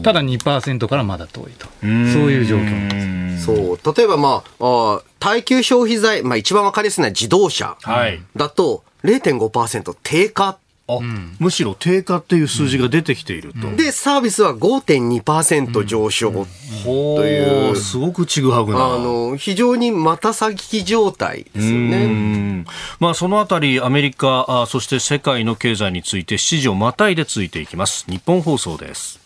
[0.03, 1.89] ただ2%からまだ遠いと、そう
[2.33, 2.89] いう状況なん
[3.31, 3.45] です。
[3.47, 3.97] そう。
[3.97, 7.77] 例えば、まあ、あ耐久消費財、まあ、一番分かりやすいのは自動車
[8.37, 13.69] だと0.5%低下あ、うん、むしろ低下っていう数字が出てきていると。
[13.69, 16.47] うん、で、サービスは5.2%上昇
[16.85, 18.85] という、うん、すごくちぐはぐな。
[18.85, 22.65] あの、非常にまた先状態ですよね。
[22.99, 28.05] まあ、そのあたり、アメリカあ、そして世界の経済について、指示をまたいでついていきます。
[28.09, 29.22] 日本放送です。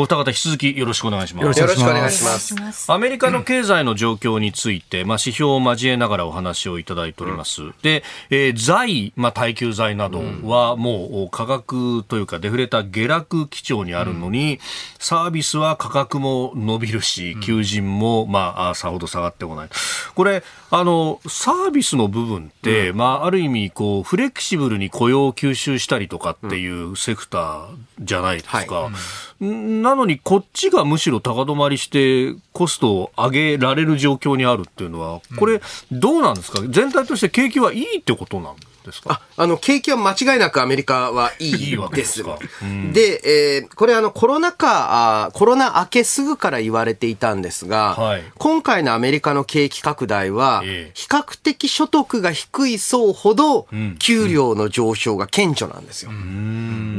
[0.00, 1.58] お二方引き続きよろしくお願いします。
[1.58, 2.92] よろしくお願いします。
[2.92, 7.62] アメリカの経済の状況について、まあ、指標を交えながらお話をいただいております。
[7.82, 14.60] で、えー財、まあ、耐久財などはもう価格というかデフレーター下落基調にあるのに、
[15.00, 19.68] サービスは価格も伸びるし、求人も、まあ、あさほど下がってこない。
[20.14, 27.66] これ、あの、サービスの部分って、まあ、ある意味、こう、フレキシブルに雇用を吸収したりとかっていうセクター
[27.98, 28.90] じゃないですか。
[28.90, 28.94] ん
[29.40, 35.60] なのに、こっちがむしろ高止まりして、コストを上げられる状況にあるっていうのは、これ、
[35.92, 36.60] どうなんですか？
[36.68, 38.77] 全体として景気はいいってことなんですか？
[39.06, 41.88] あ、あの、景気は間違いなくアメリカはいいで。
[41.92, 42.38] ですすか。
[42.62, 42.92] うん。
[42.92, 48.24] で、えーこれあの、コロナ禍あー、コロナ明けすぐから言われていたんですが、はい。
[48.38, 50.90] 今回のアメリカの景気拡大は、ええ。
[50.94, 56.10] 比較的所得が低い層ほどん、給料の上昇が顕著なんですよ。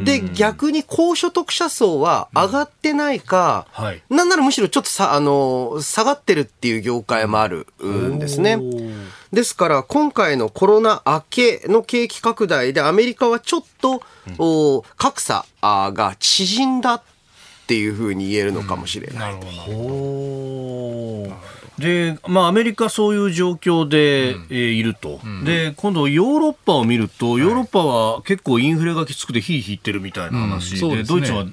[0.03, 4.01] で、逆に高所得者層は上がってないか、はい。
[4.09, 8.57] なんならむしろちょっとさ、あの、下がってるっていう業界もあるんですね。
[9.31, 14.01] ですから、今回のコロナ明けの景気拡大で、アメリカはちょっと、
[14.39, 17.01] お格差が縮んだっ
[17.67, 19.35] ていうふうに言えるのかもしれない。
[19.35, 21.58] なるほど。
[21.79, 31.19] で、まあ、アメリカそういう状況で、えーいると、で、今度ヨーロッパを見ると、ヨーロッパは結構インフレがきつくてヒーヒーってるみたいな話で、うんですね。
[31.19, 31.45] ドイツは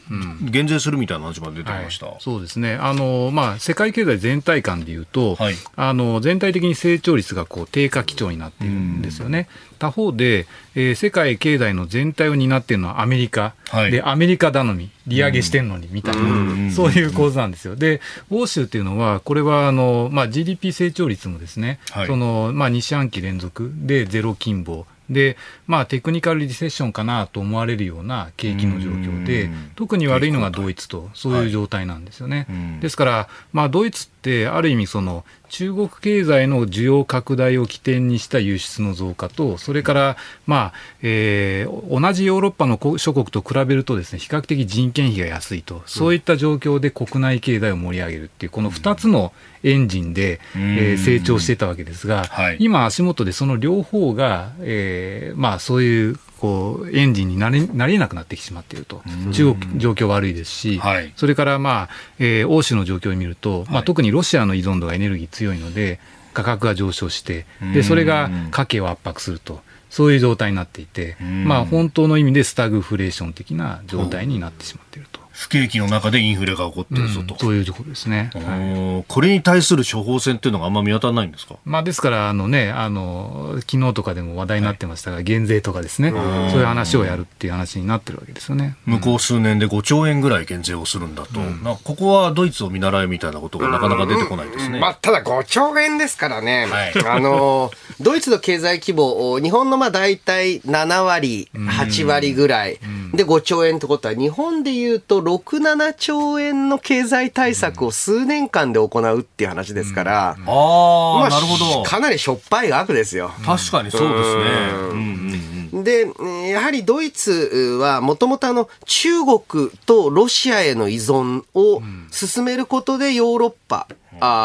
[0.42, 2.06] 減税するみたいな話まで出てきました。
[2.06, 2.16] はい。
[2.20, 2.74] そうですね。
[2.74, 5.54] あの、まあ、世界経済全体感でいうと、はい。
[5.76, 9.48] あの全体的に成長率がこう低下基調になっているんですよね。
[9.78, 13.90] 他方で、えー世界経済の全体を担っているのはアメリカ、はい。
[13.90, 17.76] でアメリカ頼み、利上げしてんのにみたいな、そういう構図なんですよ。
[17.76, 22.06] で、欧州っていうのは、これはあの、まあ、GDP 成長率もですね、はい。
[22.06, 24.86] そのまあ、2四半期連続でゼロ金棒。
[25.10, 25.36] で、
[25.66, 32.46] まあ、テクニカルリセッションかなと思われるような景気の状況でうん、特に悪いのがドイツと、そういう状態なんですよね。
[32.48, 32.80] うん。
[32.80, 45.82] ですから、まあ、ドイツってある意味その中国経済の需要拡大を起点にした輸出の増加とそれから、まあえー同じヨーロッパの諸国と比べるとですね比較的人件費が安いと。
[45.87, 49.32] そういった状況で国内経済を盛り上げるっていうこの2つの
[49.62, 52.56] エンジンで、えー成長していたわけですが、はい。
[52.61, 61.12] 今足元でその両方が、えーまあ、そういうこうエンジンになれなりえなくなってきてしまっていると、中国状況悪いですし、はい。
[61.16, 65.99] それから、まあえー欧州の状況を見ると、まあ、特にロシアの依存度がエネルギー強いので、
[66.35, 77.37] 価格が上昇して、でそれが家計を圧迫すると、そういう状態になっていて、まあ、本当の意味でスタグフレーション的な状態になってしまっていると、不景気の中でインフレが起こってるぞと。
[77.38, 78.31] そういうところですね。
[78.35, 81.57] おはいーこれに対する処方箋っていうのがあんま見当たらないんですか？
[81.66, 86.20] まあ、ですから、あのね、あの、昨日とかでも話題になってましたが、減税とかですね、そう
[86.61, 88.77] いう話をやるっていう話になってるわけですよね。
[88.87, 94.81] 向こう数年で5兆円ぐらい減税をするんだと、なここはドイツを見習えみたいなことがなかなか出てこないですね。
[94.81, 96.66] まあ、ただ5兆円ですからね。
[96.70, 97.70] はい あの、
[98.01, 102.79] ドイツの経済規模、お日本のまあ大体7割、8割ぐらい。
[103.14, 111.82] で5兆円ってことは、日本で言うと6、7兆円の経済対策を数年間で行うっていう話ですから、ああ、まあなるほど。
[111.82, 113.32] かなりしょっぱい額ですよ。
[113.44, 114.44] 確かにそうですね。
[114.72, 115.84] うんうんうん。
[115.84, 117.32] で、えーやはりドイツ
[117.80, 123.88] はもともとあの中国とロシアへの依存を進めることでヨーロッパ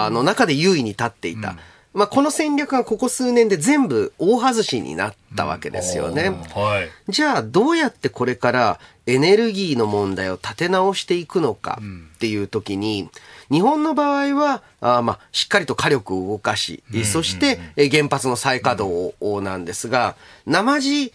[0.09, 1.55] の中で優位に立っていた。
[1.93, 6.29] まあ、この戦略がここ数年で全部大外しになったわけですよね。
[6.29, 7.11] はい。
[7.11, 11.81] じゃあどうやってこれからエネルギーの問題を立て直していくのか
[12.15, 13.09] っていう時に、
[13.49, 21.11] 日本の場合は、あーまあ、しっかりと火力を動かし、そしてえー原発の再稼働をなんですが、生地、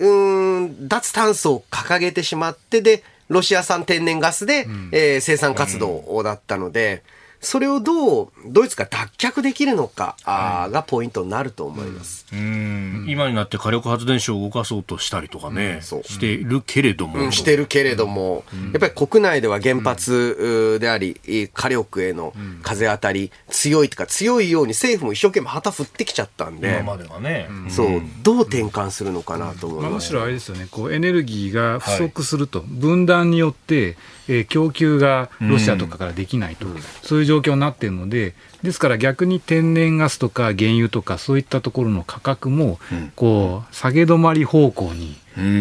[0.00, 7.04] うーん、脱炭素を掲げてしまってで、ロシア産天然ガスで、えー生産活動だったので、
[7.46, 12.26] それをどうドイツが脱却できるのか、がポイントになると思います。
[12.32, 13.06] うん。
[13.08, 16.02] 今になって火力発電所を動かそうとしたりとかね、そう。
[16.02, 21.20] しているけれども、うんしてるけれども、やっぱり国内では原発うであり、
[21.54, 30.08] 火力への風当たり、強いとか強いように政府も一生懸命旗振ってきちゃったんで、今まではね、そう、どう転換するのかなと思いまあ、むます。
[30.08, 33.96] しろあれですよね、こうエネルギーが不足すると、分断によって、
[34.28, 36.66] えー供給がロシアとかからできないと、
[37.02, 42.78] そういう状況になっているので、ですから逆に天然ガスとか原油とか、そういったところの価格も、
[43.14, 45.16] こう下げ止まり方向に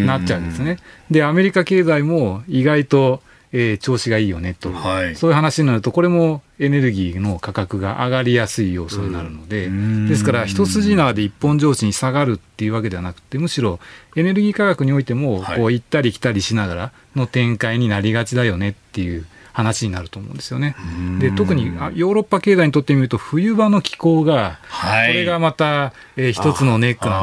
[0.06, 0.78] なっちゃうんですね。
[1.12, 3.22] で、アメリカ経済も意外と、
[3.58, 5.16] えー調子がいいよねと、はい。
[5.16, 10.10] そういう話になると、これもエネルギーの価格が上がりやすい要素になるので、ん。
[10.10, 13.80] ですから、一筋縄で一本上司に下がるっていうわけではなくて、むしろ
[14.18, 15.58] エネルギー価格においても、はい。
[15.58, 20.76] こう行ったり来たりしながらの展開になりがちだよねっていう話になると思うんですよね。
[21.20, 27.22] で特にあヨーロッパ経済にとってみると冬場の気候が、はいこれがまた、えー一つのネックな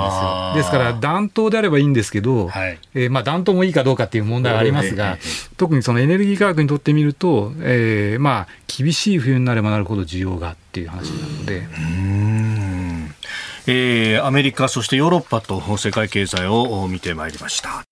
[0.52, 0.62] んですよ。
[0.62, 5.18] ですから暖冬であればいいんですけど、はいえーまあ、暖冬もいいかどうかっていう問題はありますが、
[5.58, 11.62] 特にそのエネルギー価格にとってみると、えーまあ、厳しい冬になればなるほど需要がっていう話なので。
[13.66, 17.91] えーアメリカ、そしてヨーロッパと世界経済を見てまいりました。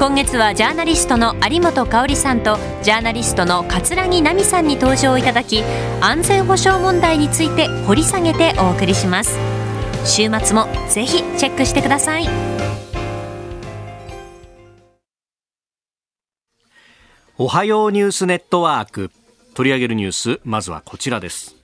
[0.00, 5.62] 今月はジャーナリストの有本香さんとジャーナリストの葛城奈海さんに登場いただき
[6.00, 9.38] 安全保障問題について掘り下げてお送りします。
[10.06, 12.26] 週末もぜひチェックしてください。
[17.36, 19.10] おはようニュースネットワーク。
[19.52, 21.56] 取り上げるニュースまずはこちらです。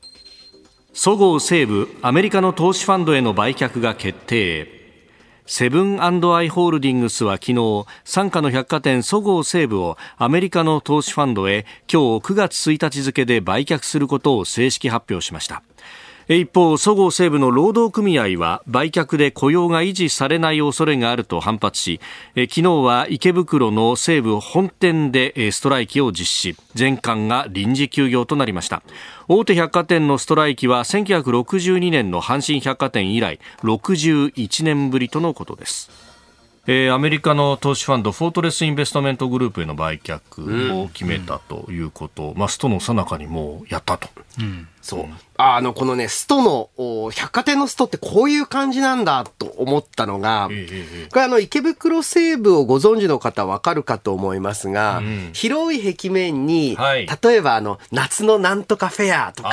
[0.93, 4.76] そごう・西武アメリカの投資ファンドへの売却が決定。
[5.47, 15.62] セブンアイ・ホールディングスは昨日傘下の百貨店そごう・西武をアメリカの投資ファンドへ今日9月1日付で売却することを正式発表しました
[16.28, 22.01] 一方、そごう・西武の労働組合は売却で雇用が維持されない恐れがあると反発し、
[22.34, 28.82] 昨日は池袋の西武本店でストライキを実施、全館が臨時休業となりました。
[29.29, 35.91] 大手百貨店のストライキは1962年の阪神百貨店以来61年ぶりとのことです。
[36.68, 44.09] えーアメリカの投資ファンドフォートレスインベストメントグループへの売却を決めたということ、まあ、ストのさなかにもうやったと。
[44.41, 45.05] うんそう。
[45.37, 50.66] あの、このね、ストの、お百貨店のストってこういう感じなんだと思ったのが、えええ
[51.07, 55.30] えこれあの、池袋西部をご存知の方わかるかと思いますが、ん。
[55.32, 57.09] 広い壁面に、はい。
[57.22, 59.51] 例えばあの、夏のなんとかフェアとか、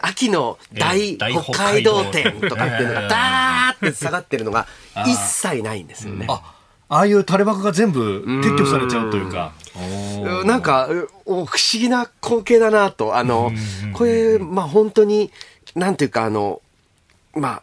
[0.00, 4.66] 秋のえ大北海道店とかっていうのえが、えダーって下がってるのが、
[5.06, 6.26] 一切ないんですよね。
[6.30, 6.40] あ、
[6.88, 9.52] ああいう垂れ幕が全部撤去されちゃうというか。
[9.62, 9.68] うん
[10.44, 10.88] なんか、
[11.24, 13.16] 不思議な光景だなと。
[13.16, 13.52] あの、
[13.92, 15.30] これ、まあ本当に、
[15.76, 16.60] なんていうか、あの、
[17.34, 17.62] まあ、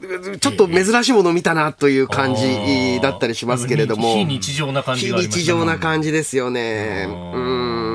[0.00, 4.14] うちょっと珍しいものを見たなという感じだったりしますけれども。
[4.14, 7.06] 非日常な感じ非がありました日常な感じですよね。
[7.08, 7.87] うん。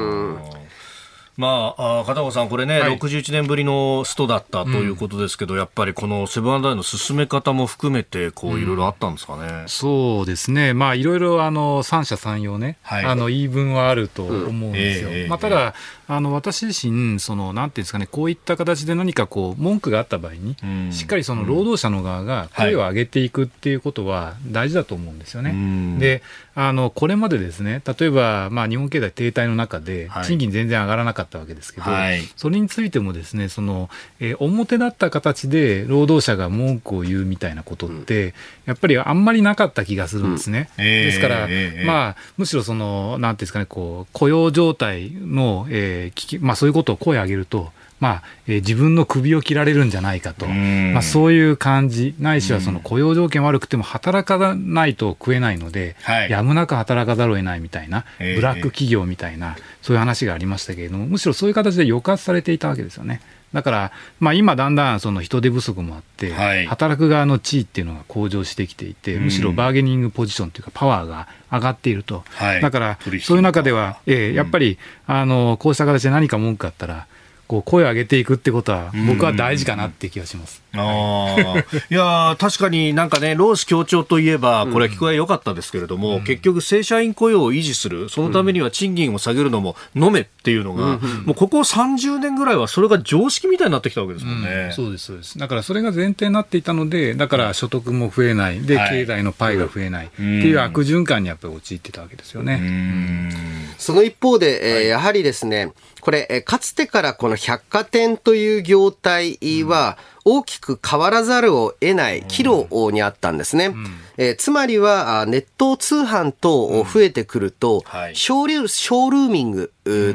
[1.35, 2.97] まあ、あ片岡さん、これね、はい。
[2.97, 9.63] 61年ぶりのストだったということですけど、やっぱりこのセブンアイの進め方も含めて、こう、いろいろあったんですかね。
[9.67, 13.05] そうですね、まあ、いろいろあの三者三様ね、はい。
[13.05, 15.09] あの言い分はあると思うんですよ。
[15.09, 15.15] うん。
[15.15, 15.73] ええまあ、ただ、
[16.07, 20.91] あの私自身その、なんていうんですかね、こういった形で何かこう文句があった場合に、うん。
[20.91, 25.51] しっかりその労働者の側が声を上げていくっていうことは大事だと思うんですよね。
[25.51, 25.99] うん。
[25.99, 26.21] で
[26.55, 32.21] あのこれまでですね、例えば、まあ、日本経済停滞の中ではい、賃金全然上がらなかったわけですけど、はい。
[32.35, 33.89] それについてもですね、その、
[34.19, 38.33] えー表だった形で労働者が文句を言うみたいなことって、
[38.65, 40.69] やっぱりあんまりなかった気がするんですね。
[40.77, 40.85] うん。
[40.85, 50.93] えーですから、えーまあ、むしろその、なんていうんですかね、こう、雇用状態の、えー聞き、まあそういうことを声を上げると、まあ、えー自分の首を切られるんじゃないかと、うん。
[50.93, 56.29] まあ、そういう感じ、ないしはその雇用条件悪くても働かないと食えないので、はい。
[56.29, 63.19] やむなく働かざるを得ないみたいな、ええブラック企業みたいな、そういう話がありましたけれども、むしろそういう形で抑圧されていたわけですよね。
[63.53, 66.65] だから、まあ、今、だんだんその人手不足もあって、はい。
[66.65, 72.61] 働く側の地位っていうのが向上してきていて、むしろバーゲニングポジションというか、パワーが上がっていると、はい。
[72.61, 77.07] だからそういう中では、ええやっぱり、あのこうした形で何か文句があったら、
[77.47, 80.61] こう声を上げていくってことは、僕は大事かなって気がします。
[80.75, 94.71] ああ、いやー確かになんかね、労使協調といえば、これは聞こえ良かったですけれども、結局正社員雇用を維持する、そのためには賃金を下げるのも飲めっていうのが、もうここ30年ぐらいはそれが常識みたいになってきたわけですもんね。
[94.71, 95.37] そうです、そうです。
[95.37, 98.89] だからそれが前提になっていたので、だから所得も増えない、で、はい。
[98.89, 100.07] 経済のパイが増えない。
[100.07, 102.59] っていう悪循環にやっぱり陥ってたわけですよね。
[102.61, 103.29] うん。
[103.77, 105.71] その一方で、えーやはりですね、
[106.03, 113.73] これ、えーかつてからこの百貨店という業態は大きく変わらざるを得ない岐路にあったんですね。
[114.17, 119.71] えーつまりは、あネット通販等増えてくると、はいショールショールーミング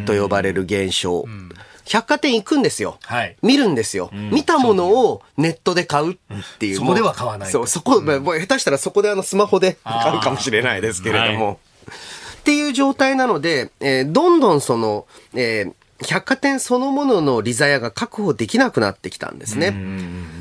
[0.07, 1.25] と呼ばれる現象。
[1.87, 2.99] 百貨店行くんですよ。
[3.03, 3.37] はい。
[3.41, 6.17] 見るんですよ、見たものをネットで買うっ
[6.59, 6.77] ていう。
[6.77, 11.59] そこでは買わないそう、そこ、下手したらそこであのスマホで買うかもしれないですけれども。
[11.65, 11.69] っ
[12.39, 15.73] っていう状態なので、えーどんどんその、えー
[16.07, 19.75] 百貨店そのものの利ザヤが確保できなくなってきたんですね。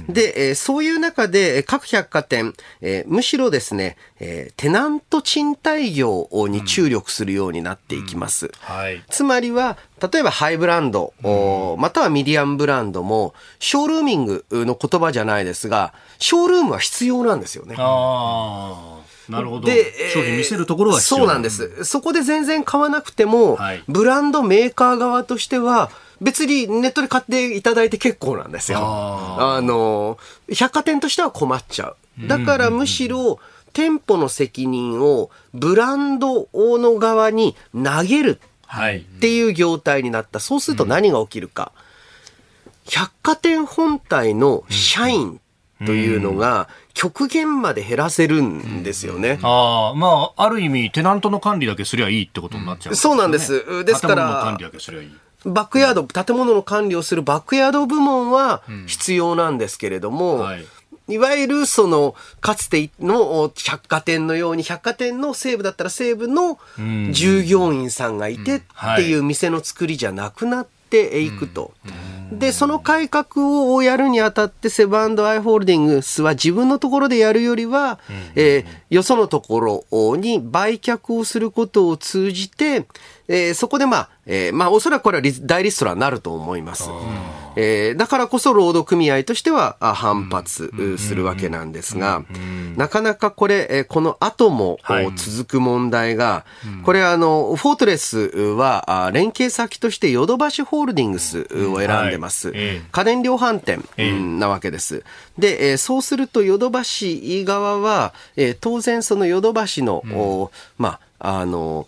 [0.08, 8.52] で、えーそういう中でえー各百貨店、えーむしろですね、えーテナント賃貸業に注力するようになっていきます。
[8.60, 9.04] はい。
[9.10, 9.78] つまりは、
[10.12, 17.76] 例えばハイブランド、おまたはミディアムブランドも、ショールーミングの言葉じゃないですが、ショールームは必要なんですよね。
[17.80, 18.97] ああ、
[19.30, 19.68] なるほど。
[19.68, 21.84] で、えー商品見せるところはそうなんです。
[21.84, 25.90] そこで全然買わなくても、はいブランドメーカー側としては、
[26.22, 28.80] 別にネットで買っていただいて結構なんですよ。
[28.82, 30.18] ああの、
[30.52, 32.28] 百貨店としては困っちゃう。
[32.28, 33.40] だからむしろ、
[33.74, 38.98] 店舗の責任をブランドの側に投げるはい。
[38.98, 40.40] っていう業態になった。
[40.40, 41.72] そうすると何が起きるか。
[42.90, 45.40] 百貨店本体の社員
[45.86, 49.38] というのが極限まで減らせるんですよね。
[49.44, 53.86] ああ、まあ、ある意味、テナントの管理だけすりゃいいってことになっちゃう、そうなんです。
[53.86, 55.12] ですから建物の管理だけすりゃいい。
[55.46, 60.66] バックヤード、建物の管理をするバックヤード部門は必要なんですけれども、はい。
[61.10, 66.58] いわゆるその、かつての百貨店のように、百貨店の西部だったら西部の
[67.12, 68.62] 従業員さんがいてっ
[68.96, 71.72] ていう店の作りじゃなくなっていくと。
[72.32, 78.00] で、その改革をやるにあたって、セブンアイ・ホールディングスは自分のところでやるよりは、
[78.36, 82.86] えーよそのところに売却をすることを通じて、
[83.28, 86.90] えーそこでまあ、えーまあおそらくこれはリ大リストラになると思います。
[87.58, 92.24] えーだからこそ労働組合としてはあ反発うするわけなんですが、
[92.78, 95.06] なかなかこれ、えーこの後も、はい。
[95.08, 96.46] お続く問題が、
[96.84, 102.52] これあの、フォートレスはあ連携先としてヨドバシホールディングスを選んでます。
[102.92, 104.12] 家電量販店ええ。
[104.12, 105.04] うんなわけです。
[105.38, 111.88] で、えーそうするとヨドバシ側は、えー当然そのヨドバシの、おまあ、あの、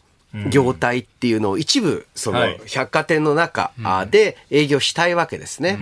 [0.49, 2.61] 業態っていうのを一部、そのはい。
[2.67, 5.79] 百貨店の中あで営業したいわけですね。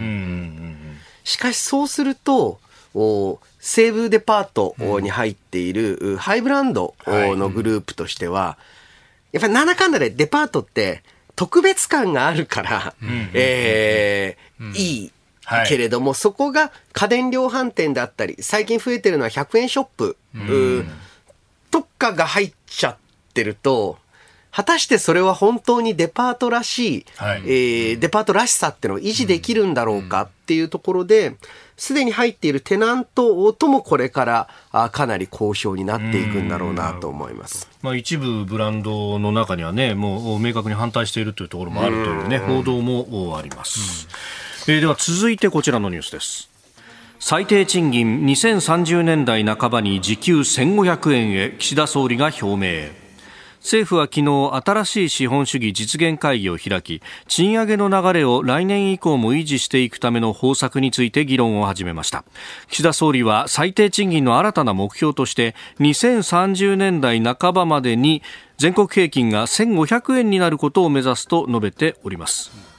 [1.23, 2.59] しかしそうすると、
[2.93, 8.57] お西武デパートに入っている、うハイブランドのグループとしては、
[9.33, 11.03] やっぱりなんだかんだでデパートって
[11.35, 12.95] 特別感があるから、
[13.33, 15.11] えーいい
[15.43, 15.67] はい。
[15.67, 20.85] けれども、そこが家電量販店だったり、最近増えてるのは100円ショップ、う
[21.71, 22.97] とかが入っちゃっ
[23.33, 23.97] てると、
[24.57, 31.35] 果たしてそれは本当にデパートらしい、はいえーデパートらしさっていうのを維持できるんだろうかっていうところで、
[31.75, 37.69] すでに入っているテナントともこれからあかなり好評になっていくんだろうなと思います。
[37.83, 44.07] まあ、一部ブランドの中にはね、もう明確に反対しているというところもあるというね、報道もあります。
[44.67, 46.49] えーでは続いてこちらのニュースです。
[47.19, 53.06] 最低賃金2030年代半ばに時給1500円へ岸田総理が表明。
[53.59, 62.23] 政府は昨日新しい資本主義実現会議を開き賃上げの流れを来年以降も維持していくための方策について議論を始めました。
[62.69, 68.21] 岸田総理は最低賃金の新たな目標として2030年代半ばまでに
[68.57, 72.76] 全国平均が1500円になることを目指すと述べております。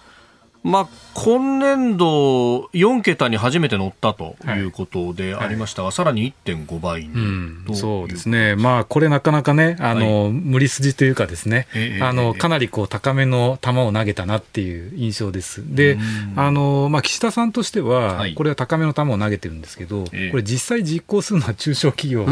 [0.68, 7.18] まあ、今年度4桁に初めて乗ったということでありましたが、さらに1.5倍に、う。
[7.72, 15.62] んそうですね、まあ、これなかなかね、あの、無理筋というかですね、えええあの、えかなりこう、高めの球を投げたなっていう印象です。
[15.74, 15.98] で、
[16.36, 18.34] あの、まあ、岸田さんとしては、はい。
[18.34, 20.30] これは高めの球を投げてるんですけど、ええ。
[20.30, 22.26] これ実際実行するのは中小企業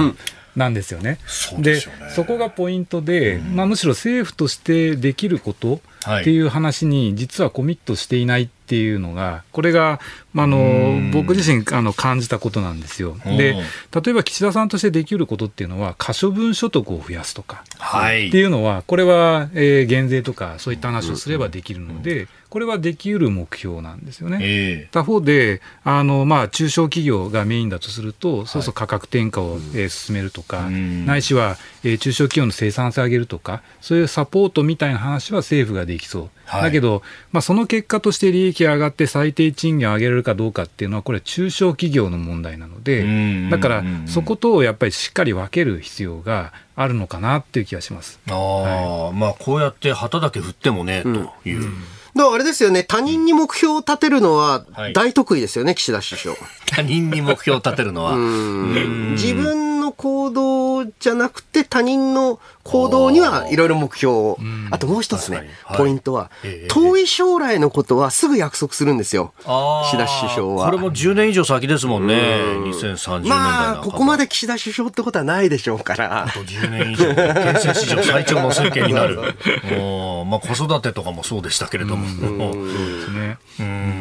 [0.54, 1.18] なんですよね。
[1.26, 1.80] そうでね。
[2.14, 5.80] そこがポイントで、まあ、むしろ政府としてできることはい
[6.20, 10.00] っていう話に実はコミットしていないっていうのが、これが、
[10.32, 13.16] まあ、あの僕自身あの感じたことなんですよ。
[13.24, 13.54] で
[13.94, 18.28] 例えば岸田さんとしてできることっていうのは、可処分所得を増やすとか、はい。
[18.28, 24.38] っていうのは、これは、えー減税とかそういった話をすればできるので、これはできうる目標なんですよね。
[24.40, 36.30] え他方で、あのまあ、中小企業がメインだとすると、そうそう価格転嫁を、えー進めるとか、んないしは、えー中小企業の生産性を上げるとか、そういうサポートみたいな話は政府ができそう。
[36.46, 48.20] はいだけど、まあ、その結果として利益が上がって最低賃金を上げられるかどうかっていうのは、これは中小企業の問題なのでうん、だからうんそことをやっぱりしっかり分ける必要があるのかなっていう気がします。
[48.28, 51.72] ああ、まあこうやって旗だけ振ってもね、という。
[52.16, 56.36] だからあれですよね、他人に目標を立てるのははい大得意ですよね、岸田首相。
[56.66, 58.16] 他人に目標を立てるのは。
[58.16, 64.38] 自分の行動じゃなくて他人の行動にはいろいろ目標を。
[64.70, 66.30] あともう一つね、ポイントは、
[66.68, 69.32] 遠い将来のことはすぐ約束するんですよ。
[69.38, 69.46] 岸
[69.92, 70.66] 田首相は。
[70.66, 72.14] これも10年以上先ですもんね。
[72.14, 76.24] 2030年代まあ、ここまで岸田首相ってことはないでしょうから。
[76.24, 79.16] あと10年以上、憲政史上最長の政権になる。
[80.26, 82.06] まあ、子育てとかもそうでしたけれども。
[82.08, 83.38] そうですね。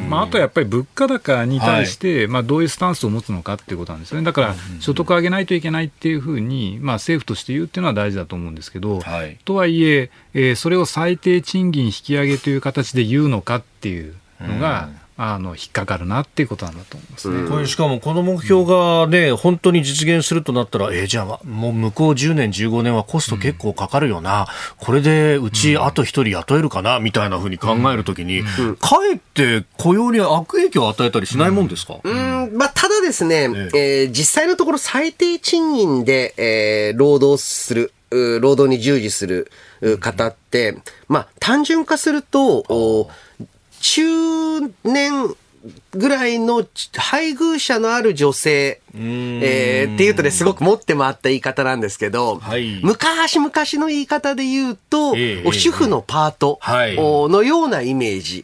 [0.09, 4.25] まあ、あとやっぱり物価高に対して、まあ、どういうスタンスを持つのかっていうことなんですよね。
[4.25, 17.49] だから、所得上げないといけないっていうふうに、まあ、政府として言うっていうのは大事だと思うんですけど、はい、とはいええー、それを最低賃金引き上げという形で言うのかっていうのが、あの引っかかるなっていうことなんだと思いますね。
[17.49, 24.43] これしかもこの目標がね、本当に実現するとなったら、えー、じゃあもう向こう10年、15年はコスト結構かかるよな、う
[24.83, 26.99] ん、これでうちあと1人雇えるかな？
[26.99, 34.03] みたいなふうに考えるときに、うん、かえって雇用に悪影響を与えたりしないもんですか、うん、まあ、ただですね、え。
[34.03, 39.51] えー、実際のところ最低賃金で、えー、労働する、労働に従事する
[39.99, 40.77] 方って、
[41.07, 43.09] まあ、単純化すると、
[43.81, 45.35] 中年
[45.93, 56.59] ぐらいの配偶者のある女性、えー、っていうとね、すごく持って回った言い方なんですけど、はい、昔々の言い方で言うと、えー、主婦のパート
[57.29, 58.43] のようなイメージ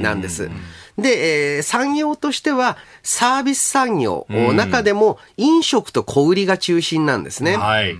[0.00, 0.50] なんです。
[0.98, 7.56] で、えー、産業としてはサービス産業、中でも飲食と小売りが中心なんですね。
[7.56, 7.96] はい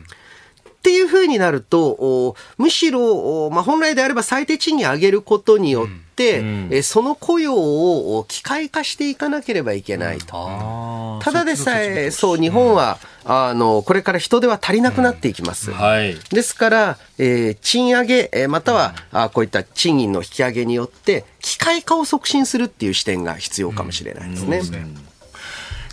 [0.87, 6.69] っていうふうになると、むしろ、まあ、本来であれば最低賃金上げることによって、うん。
[6.71, 11.19] うん、その雇用を機械化していかなければいけないと。
[11.25, 15.73] ただでさえ、そう、日本は、あの、これから人手は足りなくなっていきます。
[15.73, 24.63] はい、ですから、えー、賃上げ、えまたは、あこういった賃金の引き上げによって、機械化を促進するっていう視点が必要かもしれないですね。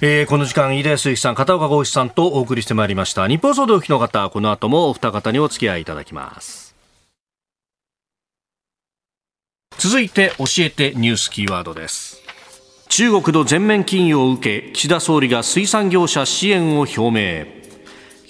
[0.05, 3.25] えー、この時間、飯田康之さん、片岡剛志さんとお送りしてまいりました。
[3.25, 6.75] 日本総動機の方、この後もお二方にお付き合いいただきます。
[9.77, 12.21] 続いて、教えてニュースキーワードです。
[12.89, 17.62] 中国の全面禁輸を受け、岸田総理が水産業者支援を表明。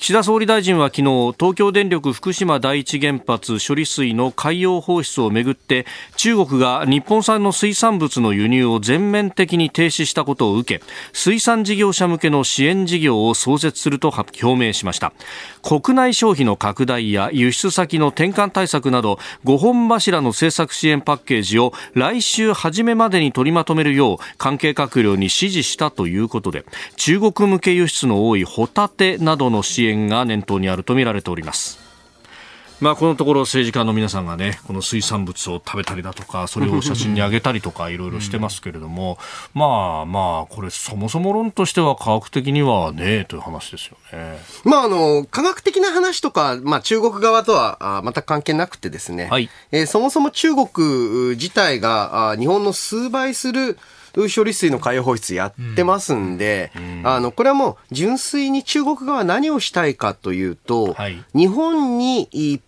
[0.04, 5.86] 岸田総理大臣は昨日東京電力福島第一原発処理水の海洋放出をめぐって
[6.18, 15.14] 中国が日本産の水産物の輸入を全面的に停止したことを受け水産事業者向けの支援事業を創設すると表明しました。
[15.62, 26.66] 国内消費の拡大や輸出先の転換対策など5本柱の政策支援パッケージを来週初めまでに取りまとめるよう関係閣僚に指示したということで
[26.98, 31.84] 中国向け輸出の多いホタテなどの支援が念頭にあるとみられております。
[32.84, 39.18] まあ、このところ政治家の皆さんがね、この水産物を食べたりだとか、それを写真に上げたりとか、いろいろしてますけれども、
[39.54, 44.38] まあまあ、これ、そもそも論としては科学的にはね、という話ですよね。
[44.66, 53.78] まあ、あの、科学的な話とか、まあ、中国側とは、あまた関係なくてですね、はい、えー、そもそも中国自体が、あ日本の数倍する、
[54.14, 56.72] 処理水の海洋放出やってますんで、
[57.04, 62.62] あの、これはもう純粋に中国側は何をしたいかというと、はい、日本に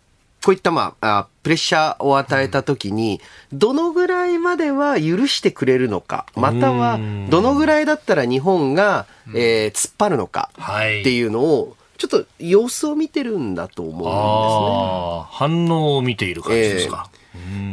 [0.45, 3.19] こういった、まあ、プレッシャーを与えたときに、
[3.51, 10.59] どのぐらいまでは許してくれるのか、または、どのぐらいだったら日本が、えー、突っ張るのかっ
[11.03, 15.67] ていうのを、ちょっと様子を見てるんだと思うんですね。
[15.67, 17.09] 反応を見ている感じですか。
[17.11, 17.24] えー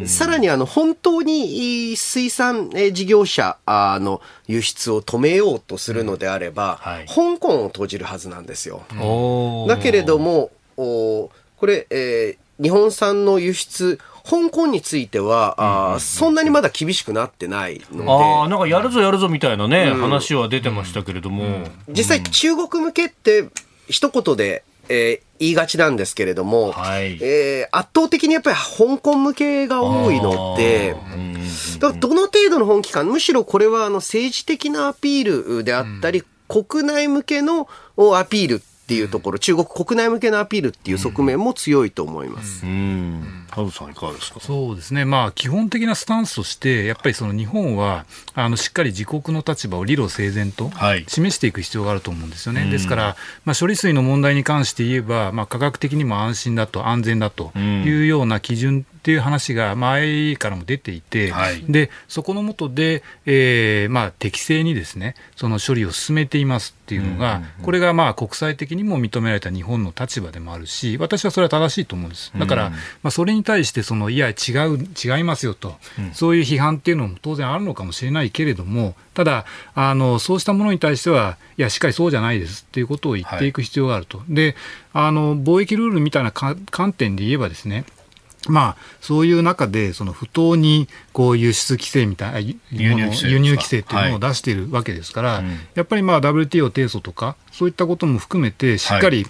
[0.07, 8.83] さらにあの本当に水産事業者の輸出を止めようとするのであれば、はい、香港を閉じるはずなんですよ。
[9.69, 11.31] だけれども、こ
[11.67, 18.45] れ、えー、日本産の輸出、香港については、あそんなにまだ厳しくなってないので。
[18.45, 21.45] あなんかやるぞやるぞみたいなね、うん、話は出てましたけれども。
[21.45, 23.49] うん、実際中国向けって
[23.89, 30.95] 一言でえー、言いがちなんですけれども、はい、えー、圧倒的にやっぱり香港向けが多いので、
[31.81, 37.67] どの程度の本気か、むしろこれはあの政治的なアピールであったり、うん、国内向けの
[38.17, 42.65] アピールっていうところ、中国国内向けのアピールっていう側面も強いと思います。
[42.65, 44.41] うんハウさんいかがですか？
[44.41, 50.71] そうですね、まあ、基本的なスタンスとして、やっぱりその日本はあのしっかり自国の立場を理路整然と
[51.07, 52.63] 示していく必要があると思うんですよね。
[52.63, 72.33] はい、ですから、まあ、処理水の問題に関して言えば、まあ、科学的にも安心だと、安全だというような基準っていう話が前からも出ていて、はい、でそこの下で、えーまあ、適正にですねその処理を進めていますっていうのが、これがまあ国際的にも認められた日本の立場でもあるし、私はそれは正しいと思うんです。
[72.39, 84.55] だから、まあ、それにに対してそのいや違う違いますよと、うん、そういう批判っていうのも当然あるのかもしれないけれどもただあのそうしたものに対してはいやしっかりそうじゃないですっていうことを言っていく必要があると、はい、で
[84.93, 87.85] あの貿易ルールみたいな観点で言えばですね
[88.49, 95.45] まあ、そういう中で、その不当にこう輸出規制みたいな、輸入規制っていうのを出しているわけですから、はい。
[95.75, 99.27] やっぱりまあ WTO 提訴とか、そういったことも含めて、しっかり、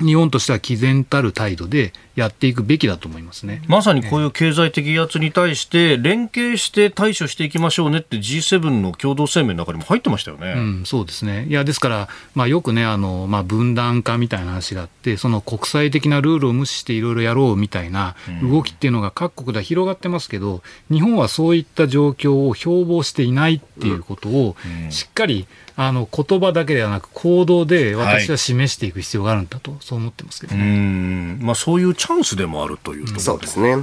[0.00, 3.62] 日本としては毅然たる態度でやっていくべきだと思いますね。
[3.68, 10.54] まさにこういう経済的威圧に対して連携して対処していきましょうねって G7 の共同声明の中にも入ってましたよね。
[10.56, 11.46] うん、そうですね。
[11.48, 24.56] いやですから、まあ、よくねあの、まあ、分断化みたいな話があってその国際的なルールを無視していろいろやろうみたいな動きっていうのが各国では広がってますけど、日本はそういった状況を標榜していないっていうことを
[24.90, 25.46] しっかり、
[25.76, 33.76] あの言葉だけではなく行動で私は示していく必要があるんだと、はい、そう思ってますけど、ね、まあ、そういうチャンスでもあるというところそうですね。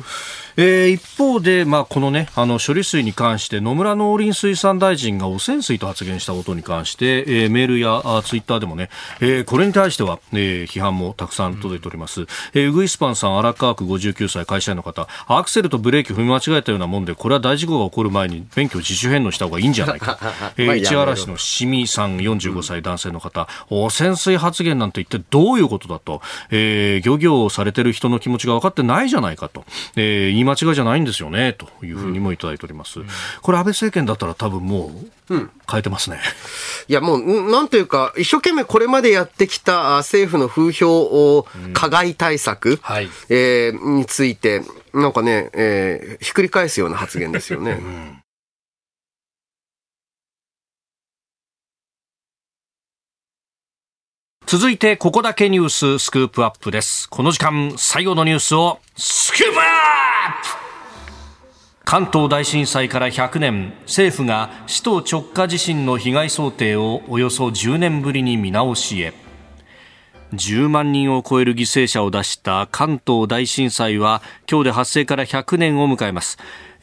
[0.58, 8.89] えー、一方で、まあ、このね、あの処理水に関して野村農林水産大臣が汚染水と発言したことに関して、えー、メールやあツイッターでもね、
[9.20, 12.22] えー、これに対しては、えー、批判もたくさん届いております。
[12.22, 20.20] うん、えー、ウグイスパンさん、荒川区59歳会社員の方、アクセルとブレーキ踏み間違えたようなもんで、これは大事故が起こる前に免許自主返納した方がいいんじゃないか。
[20.58, 29.64] えー、市原市のしみさん45歳男性の方、うん、汚染水発言なんて一体どういうことだと、えー、漁業をされてる人の気持ちが分かってないじゃないかと、
[29.95, 33.08] えー、言い間違いじゃないんですよねというふうにもいただいております、うん、
[33.42, 34.92] これ、安倍政権だったら多分も
[35.30, 36.20] う変えてますね、
[36.88, 44.62] いやもう、なんというか、一生懸命これまでやってきた政府の風評加害対策、うんはい、えー、について、
[44.94, 47.80] なんかね、えー、ひっくり返すような発言ですよね。
[54.52, 57.10] 続いて、ここだけニューススクープアップです。
[57.10, 59.64] この時間、最後のニュースを、スクープアッ
[60.43, 60.49] プ
[61.86, 69.14] 関東大震災から100年、政府が首都直下地震の被害想定をおよそ10年ぶりに見直しへ。
[70.34, 76.38] 10万人を超える犠牲者を出した関東大震災は今日で発生から100年を迎えます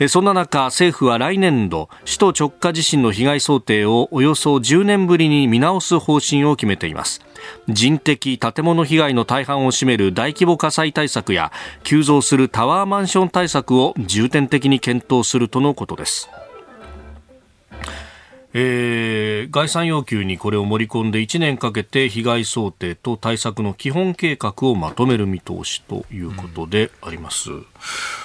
[0.06, 7.20] そんな中政府は来年度首都直下地震の被害想定をおよそ10年ぶりに見直す方針を決めています。
[7.68, 11.50] 人的建物被害の大半を占める大規模火災対策や
[11.82, 16.30] 急増するタワーマンション対策を重点的に検討するとのことです。
[18.54, 27.50] えー、概算要求にこれを盛り込んで1年かけて被害想定と対策の基本計画をまとめる見通しということであります。
[27.50, 27.66] うん、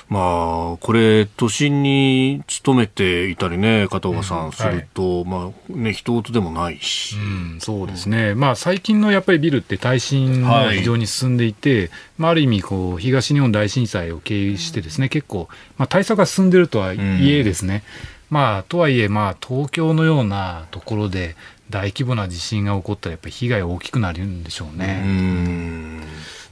[0.08, 7.18] まあ、これ、都心に勤めていたりね、片岡さん、すると、はい、まあ、ね、人事でもないし。
[7.18, 7.20] う
[7.58, 8.34] ん、そうですね。
[8.34, 16.98] まあ、最近のやっぱりビルって耐震が非常に進んでいて、はい、まあ、ある意味、こう、東日本大震災を経由してですね、結構、まあ、対策が進んでるとはい
[17.30, 21.36] えですね、うんまあ、とはいえ、まあ、東京のようなところで
[21.70, 26.04] 大規模な地震が起こったら、やっぱり被害大きくなるんでしょうね。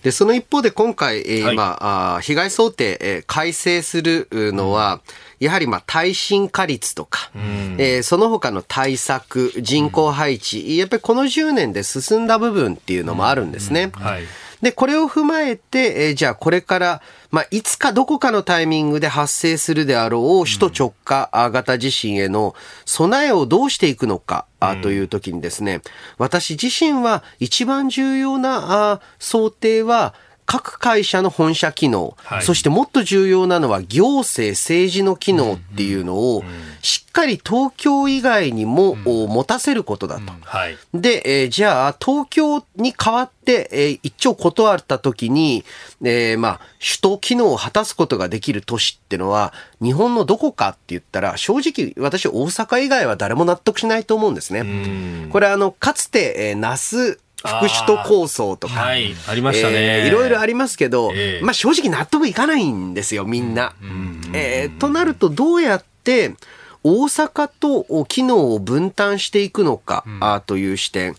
[0.03, 1.77] で、その一方で今回、えー、はい、今、
[2.15, 5.01] あ被害想定、えー、改正するのは、
[5.39, 13.91] うん、やはりまあ耐震化率とか、うん、えー、その他の対策、人口配置、うん、やっぱりこの10年で進んだ部分っていうのもあるんですね。
[13.93, 14.23] はい、
[14.61, 17.01] で、これを踏まえて、えー、じゃあこれから、
[17.31, 22.55] まあ、いつかどこかのタイミングで発生するであろう首都直下型地震への
[22.85, 24.45] 備えをどうしていくのか、
[24.81, 25.81] という時にですね、
[26.17, 30.13] 私自身は一番重要な想定は、
[30.51, 36.43] 各会社の本社機能、はい、そしてもっと重要なのは行政、政治の機能っていうのを、
[36.81, 40.33] しっかり東京以外にも、持たせることだと。
[40.41, 45.63] はい、で、えー、じゃあ、東京に代わって、えー、一応断った時に、
[46.03, 55.29] えー、まあ、首都機能を果たすことができる都市ってのは、日本のどこかって言ったら、正直、私、大阪以外は誰も納得しないと思うんですね。
[55.31, 63.73] これ、あの、かつて、えー、那須、副首都構想とか、はい、ありましたね、えー、いろいろありますけど、えー、まあ正直納得いかないんですよ、みんな。
[64.33, 66.35] えー、となると、どうやって、
[66.83, 71.15] 大阪と機能を分担していくのか、うん、あという視点。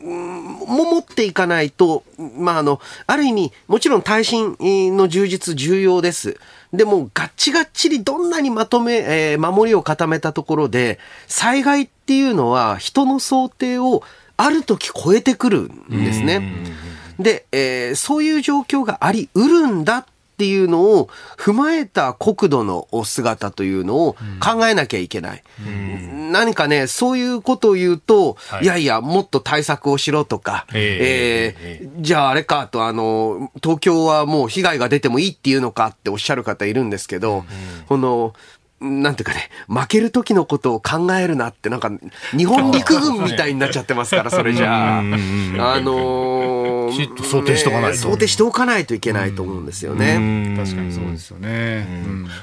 [0.00, 2.02] も持っていかないと、
[2.38, 4.56] まあ、あの、ある意味、もちろん耐震
[4.96, 6.38] の充実重要です。
[6.72, 14.02] でも、がっちがっちりどんなにまとめ、えー、守りを固めたところで、災害っていうのは人の想定を
[14.42, 16.42] ある時超えてくるんですね。
[17.18, 20.04] で、えー、そういう状況がありうるんだっ
[20.38, 25.42] ていうのを踏まえた国土の姿というのを考えなきゃいけない。
[26.32, 37.44] 何かね、そういうことを言うと、はい、いやいや、もっと対策をしろとか、えー、えー、じゃああれかと、あの、東京はもう被害が出てもいいっていうのかっておっしゃる方いるんですけど、
[37.88, 38.34] この、
[38.82, 41.90] なんていうかね、負ける時のことを考えるなって、なんか、
[42.36, 44.98] 日本陸軍みたいになっちゃってますから、それじゃあ。
[44.98, 50.56] あのー、きちっと想定しとかないと、ね、想定しておかないといけないと思うんですよね。
[50.56, 51.86] 確かにそうですよね。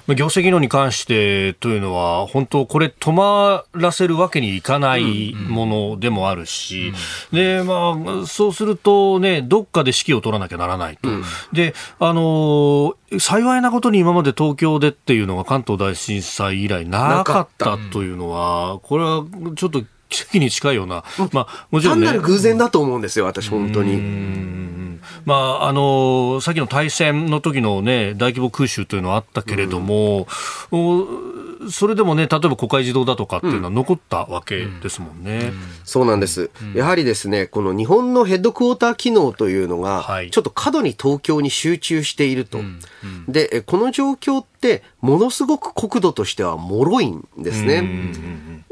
[0.08, 6.94] うん、業績論に関してというのは、本当これ止まらせるわけにいかないものでもあるし、
[7.32, 11.10] で、まあ、そうするとね、どっかで指揮を取らなきゃならないと。
[11.54, 19.26] で、あのー幸いなことに今まで東京でっていうのが関東大震災以来なかったというのは、これは
[19.56, 25.00] ちょっと奇跡に近いような、まあ、もちろん、ね、単なる偶然だと思うんですよ、私、本当に。
[25.26, 30.28] まあ、あのさっきの大戦の時のね、大規模空襲というのはあったけれども、
[30.72, 35.38] うん、それでもね、例えば国会児童だとかっていうのは残ったわけですもんね。
[35.40, 35.48] うん。
[35.48, 35.54] うん、
[35.84, 36.50] そうなんです。
[36.74, 42.60] やはりですね、この日本のヘッドクォーター機能というのが、ちょっと過度に東京に集中していると。
[43.28, 48.64] で、この状況って、ものすごく国土としては脆いんですね。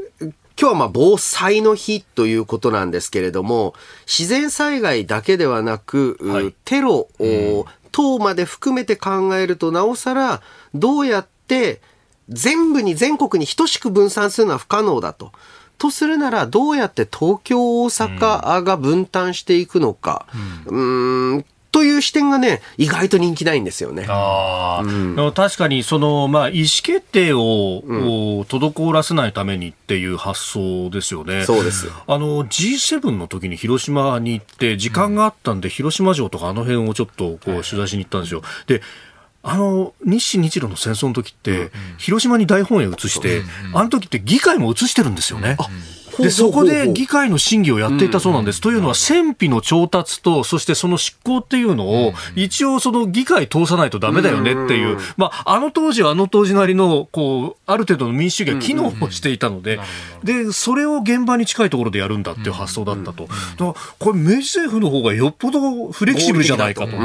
[0.60, 3.74] 今日はまあ防災の日ということなんですけれども、
[4.06, 7.08] 自然災害だけではなく、はい、テロ
[7.92, 10.42] 等まで含めて考えると、なおさら、
[10.74, 11.80] どうやって
[12.28, 15.30] 全部に全国に等しく分散するのは不可能だと。
[15.78, 20.26] とするなら、どうやって東京、大阪が分担していくのか。
[20.66, 24.06] うん、うんという視点がね、意外と人気ないんですよね。
[24.08, 31.44] あうん、確かに、その、まあ、意思決定を、うん、滞らせないためにっていう発想ですよね。
[31.44, 31.88] そうです。
[32.06, 38.42] あの、G7 の時に広島に行って、時間があったんで、広島城とかあの辺をちょっと、こう、取材しに行ったんですよ。
[38.66, 38.82] で、
[39.42, 43.42] あの日清日露の戦争の時って、広島に大本営移して、
[43.72, 45.56] あの時って議会も移してるんですよね。
[46.18, 48.60] で、そこで議会の審議をやっていたそうなんです。
[48.60, 59.80] というのは、戦費の調達と、そしてその執行っていうのを、一応その議会通さないとダメだよねっていう、まあ、あの当時はあの当時なりの、こう、ある程度の民主主義が機能をしていたので、
[60.22, 63.24] で、それを現場に近いところでやるんだっていう発想だったと。
[63.24, 66.96] だからこれ、明治政府の方がよっぽどフレキシブルじゃないかと。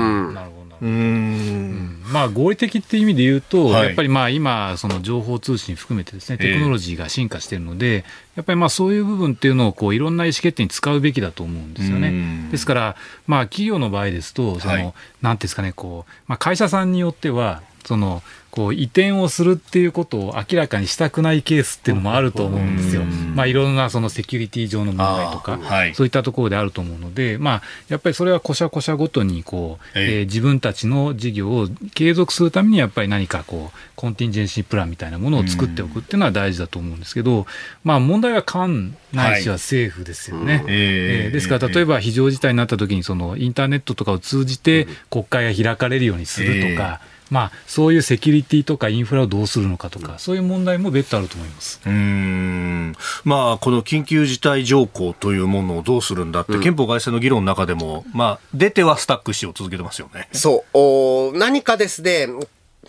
[0.84, 2.04] うん。
[2.12, 8.04] まあ合理的っていう意味で言うと、はい、やっぱりまあ今、その情報通信含めてですね、テクノロジーが進化しているので、えー、
[8.36, 12.50] やっぱりまあそういう部分っていうのをこういろんな意思決定に使うべきだと思うんですよね。
[12.52, 12.96] ですから、
[13.28, 18.22] まあ企業の場合ですと、その、はい、なんですかね、こう、まあ会社さんによっては、その、
[18.54, 23.02] こう移転をするっていうことを明らかにしたくないケースっていうのもあると思うんですよ。
[23.02, 37.48] まあ、いろんなそのセキュリティ上の問題とか、はい、そういったところであると思うので、まあ、やっぱりそれはこしゃこしゃごとにこう、えー、自分たちの事業を継続するためにやっぱり何かこうコンティンジェンシープランみたいなものを作っておくっていうのは大事だと思うんですけど、
[37.84, 40.58] まあ、問題は官ないしは政府ですよね。
[40.58, 47.00] はい、えー、ですから例えば非常事態になった時にそのインターネットとかを通じて国会が開かれるようにするとか。
[47.04, 51.82] えーまあ、そういうセキュリティとかインフラをどうするのかとか、そういう問題も別途あると思います。
[51.84, 52.96] うん。
[53.24, 60.30] まあ、この緊急事態条項というものをどうするんだって、うん、憲法改正の議論の中でも、まあ、出てはスタックしを続けてますよね。
[60.32, 60.78] そう。
[60.78, 62.28] お何かですね、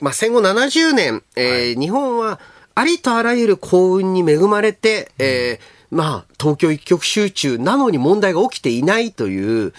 [0.02, 2.38] まあ、戦後70年、えー、はい、日本は
[2.74, 9.72] ありとあらゆる幸運に恵まれて、えーまあ、東京一極集中なのに問題が起きていないという、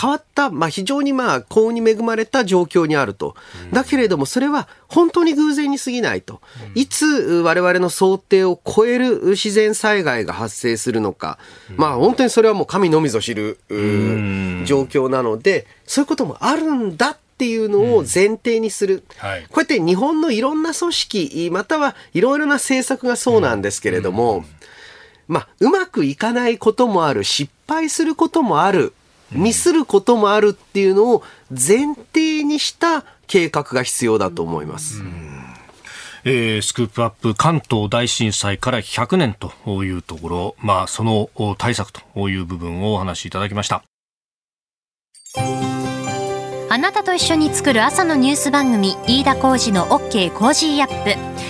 [0.00, 3.36] 変わった、まあ、非常にまあ、幸運に恵まれた状況にあると。
[3.72, 6.40] だけれども、それは本当に偶然に過ぎないと。
[6.74, 11.38] いつ我々の想定を超える自然災害が発生するのか。
[11.76, 24.44] まあ、本当にそれはもう神のみぞ知る状況なので、そういうこともあるんだっていうのを前提にする、うんはい、こうやって日本のいろんな組織またはいろいろな政策がそうなんですけれども、うん
[25.30, 28.92] まあ、うまくいかないこともある、失敗することもある、
[29.30, 35.04] ミスることもあるっていうのを前提にした計画が必要だと思います。
[36.24, 39.52] えー、 Scoop up 関東大震災から100年と
[39.84, 43.84] いうところ、まあ、その対策という部分をお話しいただきました。
[46.72, 51.49] あなたと一緒に作る朝のニュース番組飯田浩二の OK コージーアップ